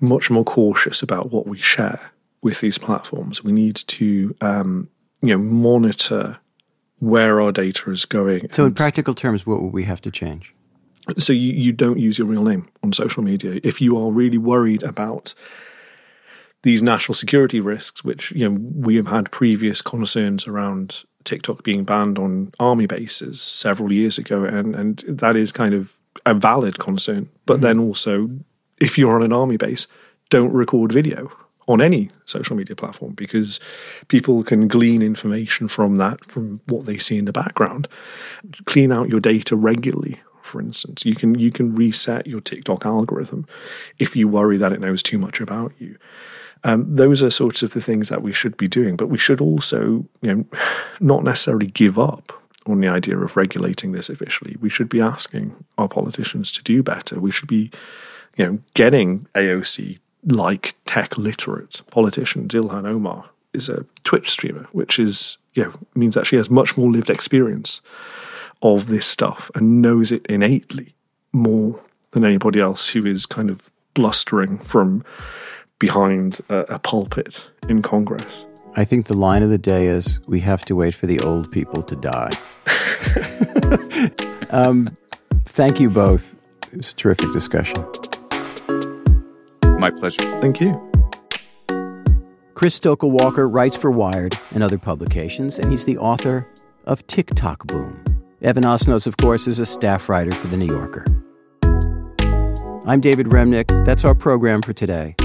much 0.00 0.30
more 0.30 0.44
cautious 0.44 1.02
about 1.02 1.30
what 1.30 1.46
we 1.46 1.58
share 1.58 2.10
with 2.42 2.60
these 2.60 2.78
platforms. 2.78 3.44
We 3.44 3.52
need 3.52 3.76
to, 3.76 4.36
um, 4.40 4.88
you 5.22 5.28
know, 5.28 5.38
monitor 5.38 6.38
where 7.02 7.40
our 7.40 7.50
data 7.50 7.90
is 7.90 8.04
going. 8.04 8.48
So, 8.52 8.64
in 8.64 8.74
practical 8.74 9.12
terms, 9.12 9.44
what 9.44 9.60
would 9.60 9.72
we 9.72 9.82
have 9.84 10.00
to 10.02 10.10
change? 10.12 10.54
So, 11.18 11.32
you, 11.32 11.52
you 11.52 11.72
don't 11.72 11.98
use 11.98 12.16
your 12.16 12.28
real 12.28 12.44
name 12.44 12.68
on 12.84 12.92
social 12.92 13.24
media. 13.24 13.58
If 13.64 13.80
you 13.80 13.98
are 13.98 14.12
really 14.12 14.38
worried 14.38 14.84
about 14.84 15.34
these 16.62 16.80
national 16.80 17.16
security 17.16 17.58
risks, 17.58 18.04
which 18.04 18.30
you 18.30 18.48
know 18.48 18.56
we 18.72 18.94
have 18.94 19.08
had 19.08 19.32
previous 19.32 19.82
concerns 19.82 20.46
around 20.46 21.02
TikTok 21.24 21.64
being 21.64 21.82
banned 21.82 22.20
on 22.20 22.52
army 22.60 22.86
bases 22.86 23.42
several 23.42 23.92
years 23.92 24.16
ago, 24.16 24.44
and 24.44 24.76
and 24.76 24.98
that 25.08 25.34
is 25.34 25.50
kind 25.50 25.74
of 25.74 25.98
a 26.24 26.34
valid 26.34 26.78
concern. 26.78 27.28
But 27.46 27.54
mm-hmm. 27.54 27.62
then 27.62 27.78
also, 27.80 28.30
if 28.80 28.96
you're 28.96 29.16
on 29.16 29.24
an 29.24 29.32
army 29.32 29.56
base, 29.56 29.88
don't 30.30 30.52
record 30.52 30.92
video 30.92 31.32
on 31.72 31.80
any 31.80 32.10
social 32.26 32.54
media 32.54 32.76
platform 32.76 33.12
because 33.12 33.58
people 34.08 34.44
can 34.44 34.68
glean 34.68 35.00
information 35.00 35.68
from 35.68 35.96
that, 35.96 36.24
from 36.26 36.60
what 36.66 36.84
they 36.84 36.98
see 36.98 37.16
in 37.16 37.24
the 37.24 37.32
background. 37.32 37.88
Clean 38.66 38.92
out 38.92 39.08
your 39.08 39.20
data 39.20 39.56
regularly. 39.56 40.20
For 40.42 40.60
instance, 40.60 41.06
you 41.06 41.14
can 41.14 41.38
you 41.38 41.50
can 41.50 41.74
reset 41.74 42.26
your 42.26 42.42
TikTok 42.42 42.84
algorithm 42.84 43.46
if 43.98 44.14
you 44.14 44.28
worry 44.28 44.58
that 44.58 44.72
it 44.72 44.80
knows 44.80 45.02
too 45.02 45.16
much 45.16 45.40
about 45.40 45.72
you. 45.78 45.96
Um, 46.64 46.94
those 46.94 47.22
are 47.22 47.30
sorts 47.30 47.62
of 47.62 47.72
the 47.72 47.80
things 47.80 48.08
that 48.10 48.22
we 48.22 48.32
should 48.32 48.56
be 48.56 48.68
doing, 48.68 48.96
but 48.96 49.08
we 49.08 49.18
should 49.18 49.40
also, 49.40 50.04
you 50.20 50.34
know, 50.34 50.44
not 51.00 51.24
necessarily 51.24 51.68
give 51.68 51.98
up 51.98 52.32
on 52.66 52.80
the 52.80 52.88
idea 52.88 53.18
of 53.18 53.36
regulating 53.36 53.92
this 53.92 54.10
officially. 54.10 54.56
We 54.60 54.68
should 54.68 54.88
be 54.88 55.00
asking 55.00 55.56
our 55.78 55.88
politicians 55.88 56.52
to 56.52 56.62
do 56.62 56.82
better. 56.82 57.18
We 57.18 57.30
should 57.30 57.48
be, 57.48 57.70
you 58.36 58.46
know, 58.46 58.58
getting 58.74 59.26
AOC 59.34 59.98
like 60.24 60.74
tech 60.84 61.16
literate 61.18 61.82
politician 61.90 62.48
Ilhan 62.48 62.86
Omar 62.86 63.30
is 63.52 63.68
a 63.68 63.84
Twitch 64.04 64.30
streamer, 64.30 64.66
which 64.72 64.98
is 64.98 65.38
you 65.54 65.64
know 65.64 65.72
means 65.94 66.14
that 66.14 66.26
she 66.26 66.36
has 66.36 66.50
much 66.50 66.76
more 66.76 66.90
lived 66.90 67.10
experience 67.10 67.80
of 68.62 68.86
this 68.86 69.06
stuff 69.06 69.50
and 69.54 69.82
knows 69.82 70.12
it 70.12 70.24
innately 70.26 70.94
more 71.32 71.80
than 72.12 72.24
anybody 72.24 72.60
else 72.60 72.90
who 72.90 73.04
is 73.04 73.26
kind 73.26 73.50
of 73.50 73.70
blustering 73.94 74.58
from 74.58 75.04
behind 75.78 76.40
a, 76.48 76.74
a 76.74 76.78
pulpit 76.78 77.50
in 77.68 77.82
Congress. 77.82 78.46
I 78.76 78.84
think 78.84 79.06
the 79.06 79.16
line 79.16 79.42
of 79.42 79.50
the 79.50 79.58
day 79.58 79.86
is 79.86 80.20
we 80.26 80.40
have 80.40 80.64
to 80.66 80.76
wait 80.76 80.94
for 80.94 81.06
the 81.06 81.20
old 81.20 81.50
people 81.50 81.82
to 81.82 81.96
die. 81.96 82.30
um, 84.50 84.96
thank 85.44 85.80
you 85.80 85.90
both. 85.90 86.36
It 86.72 86.78
was 86.78 86.90
a 86.90 86.94
terrific 86.94 87.32
discussion. 87.32 87.84
My 89.82 89.90
pleasure. 89.90 90.22
Thank 90.40 90.60
you. 90.60 90.80
Chris 92.54 92.78
Stokel 92.78 93.10
Walker 93.10 93.48
writes 93.48 93.76
for 93.76 93.90
Wired 93.90 94.38
and 94.54 94.62
other 94.62 94.78
publications, 94.78 95.58
and 95.58 95.72
he's 95.72 95.84
the 95.84 95.98
author 95.98 96.46
of 96.84 97.04
TikTok 97.08 97.66
Boom. 97.66 98.00
Evan 98.42 98.62
Osnos, 98.62 99.08
of 99.08 99.16
course, 99.16 99.48
is 99.48 99.58
a 99.58 99.66
staff 99.66 100.08
writer 100.08 100.30
for 100.30 100.46
The 100.46 100.56
New 100.56 100.66
Yorker. 100.66 101.04
I'm 102.86 103.00
David 103.00 103.26
Remnick. 103.26 103.84
That's 103.84 104.04
our 104.04 104.14
program 104.14 104.62
for 104.62 104.72
today. 104.72 105.16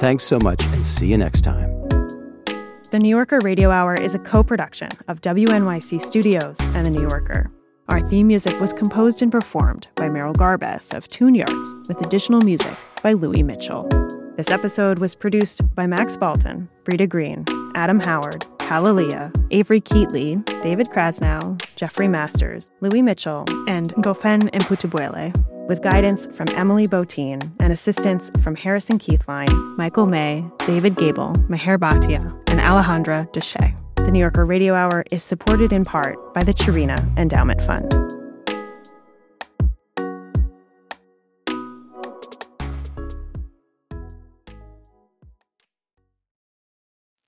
Thanks 0.00 0.24
so 0.24 0.40
much, 0.42 0.64
and 0.64 0.84
see 0.84 1.06
you 1.06 1.16
next 1.16 1.42
time. 1.42 1.70
The 2.90 2.98
New 2.98 3.10
Yorker 3.10 3.38
Radio 3.44 3.70
Hour 3.70 3.94
is 3.94 4.16
a 4.16 4.18
co 4.18 4.42
production 4.42 4.88
of 5.06 5.20
WNYC 5.20 6.02
Studios 6.02 6.58
and 6.74 6.84
The 6.84 6.90
New 6.90 7.02
Yorker. 7.02 7.48
Our 7.90 8.00
theme 8.00 8.28
music 8.28 8.60
was 8.60 8.72
composed 8.72 9.20
and 9.20 9.32
performed 9.32 9.88
by 9.96 10.08
Merrill 10.08 10.32
Garbus 10.32 10.94
of 10.94 11.08
Tune 11.08 11.34
Yards, 11.34 11.74
with 11.88 12.00
additional 12.06 12.40
music 12.40 12.72
by 13.02 13.14
Louis 13.14 13.42
Mitchell. 13.42 13.88
This 14.36 14.50
episode 14.50 15.00
was 15.00 15.16
produced 15.16 15.74
by 15.74 15.88
Max 15.88 16.16
Balton, 16.16 16.68
Brita 16.84 17.08
Green, 17.08 17.44
Adam 17.74 17.98
Howard, 17.98 18.46
Halalia, 18.58 19.34
Avery 19.50 19.80
Keatley, 19.80 20.44
David 20.62 20.86
Krasnow, 20.86 21.60
Jeffrey 21.74 22.06
Masters, 22.06 22.70
Louis 22.80 23.02
Mitchell, 23.02 23.44
and 23.66 23.92
Ngofeen 23.94 24.50
Mputubwele, 24.52 25.66
with 25.66 25.82
guidance 25.82 26.28
from 26.32 26.46
Emily 26.54 26.86
Botein 26.86 27.42
and 27.58 27.72
assistance 27.72 28.30
from 28.44 28.54
Harrison 28.54 29.00
Keithline, 29.00 29.76
Michael 29.76 30.06
May, 30.06 30.44
David 30.58 30.94
Gable, 30.94 31.32
Meher 31.48 31.76
Bhatia, 31.76 32.22
and 32.50 32.60
Alejandra 32.60 33.28
Deshay. 33.32 33.74
The 34.10 34.14
New 34.14 34.18
Yorker 34.22 34.44
Radio 34.44 34.74
Hour 34.74 35.04
is 35.12 35.22
supported 35.22 35.72
in 35.72 35.84
part 35.84 36.34
by 36.34 36.42
the 36.42 36.52
Cherena 36.52 37.16
Endowment 37.16 37.62
Fund. 37.62 37.94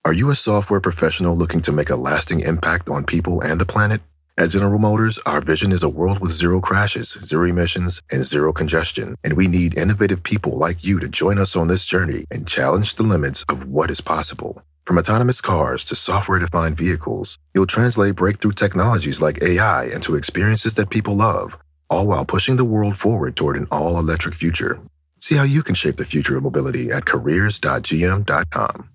Are 0.04 0.12
you 0.12 0.30
a 0.30 0.34
software 0.34 0.80
professional 0.80 1.36
looking 1.36 1.60
to 1.60 1.70
make 1.70 1.88
a 1.88 1.94
lasting 1.94 2.40
impact 2.40 2.88
on 2.88 3.04
people 3.04 3.40
and 3.40 3.60
the 3.60 3.64
planet? 3.64 4.00
At 4.36 4.50
General 4.50 4.80
Motors, 4.80 5.20
our 5.24 5.40
vision 5.40 5.70
is 5.70 5.84
a 5.84 5.88
world 5.88 6.18
with 6.18 6.32
zero 6.32 6.60
crashes, 6.60 7.16
zero 7.24 7.46
emissions, 7.46 8.02
and 8.10 8.24
zero 8.24 8.52
congestion. 8.52 9.14
And 9.22 9.34
we 9.34 9.46
need 9.46 9.78
innovative 9.78 10.24
people 10.24 10.56
like 10.56 10.82
you 10.82 10.98
to 10.98 11.06
join 11.06 11.38
us 11.38 11.54
on 11.54 11.68
this 11.68 11.86
journey 11.86 12.24
and 12.28 12.48
challenge 12.48 12.96
the 12.96 13.04
limits 13.04 13.44
of 13.48 13.68
what 13.68 13.88
is 13.88 14.00
possible. 14.00 14.64
From 14.84 14.98
autonomous 14.98 15.40
cars 15.40 15.84
to 15.84 15.94
software 15.94 16.40
defined 16.40 16.76
vehicles, 16.76 17.38
you'll 17.54 17.66
translate 17.66 18.16
breakthrough 18.16 18.50
technologies 18.52 19.20
like 19.20 19.40
AI 19.40 19.84
into 19.84 20.16
experiences 20.16 20.74
that 20.74 20.90
people 20.90 21.14
love, 21.14 21.56
all 21.88 22.08
while 22.08 22.24
pushing 22.24 22.56
the 22.56 22.64
world 22.64 22.98
forward 22.98 23.36
toward 23.36 23.56
an 23.56 23.68
all 23.70 23.96
electric 23.96 24.34
future. 24.34 24.80
See 25.20 25.36
how 25.36 25.44
you 25.44 25.62
can 25.62 25.76
shape 25.76 25.98
the 25.98 26.04
future 26.04 26.36
of 26.36 26.42
mobility 26.42 26.90
at 26.90 27.04
careers.gm.com. 27.04 28.88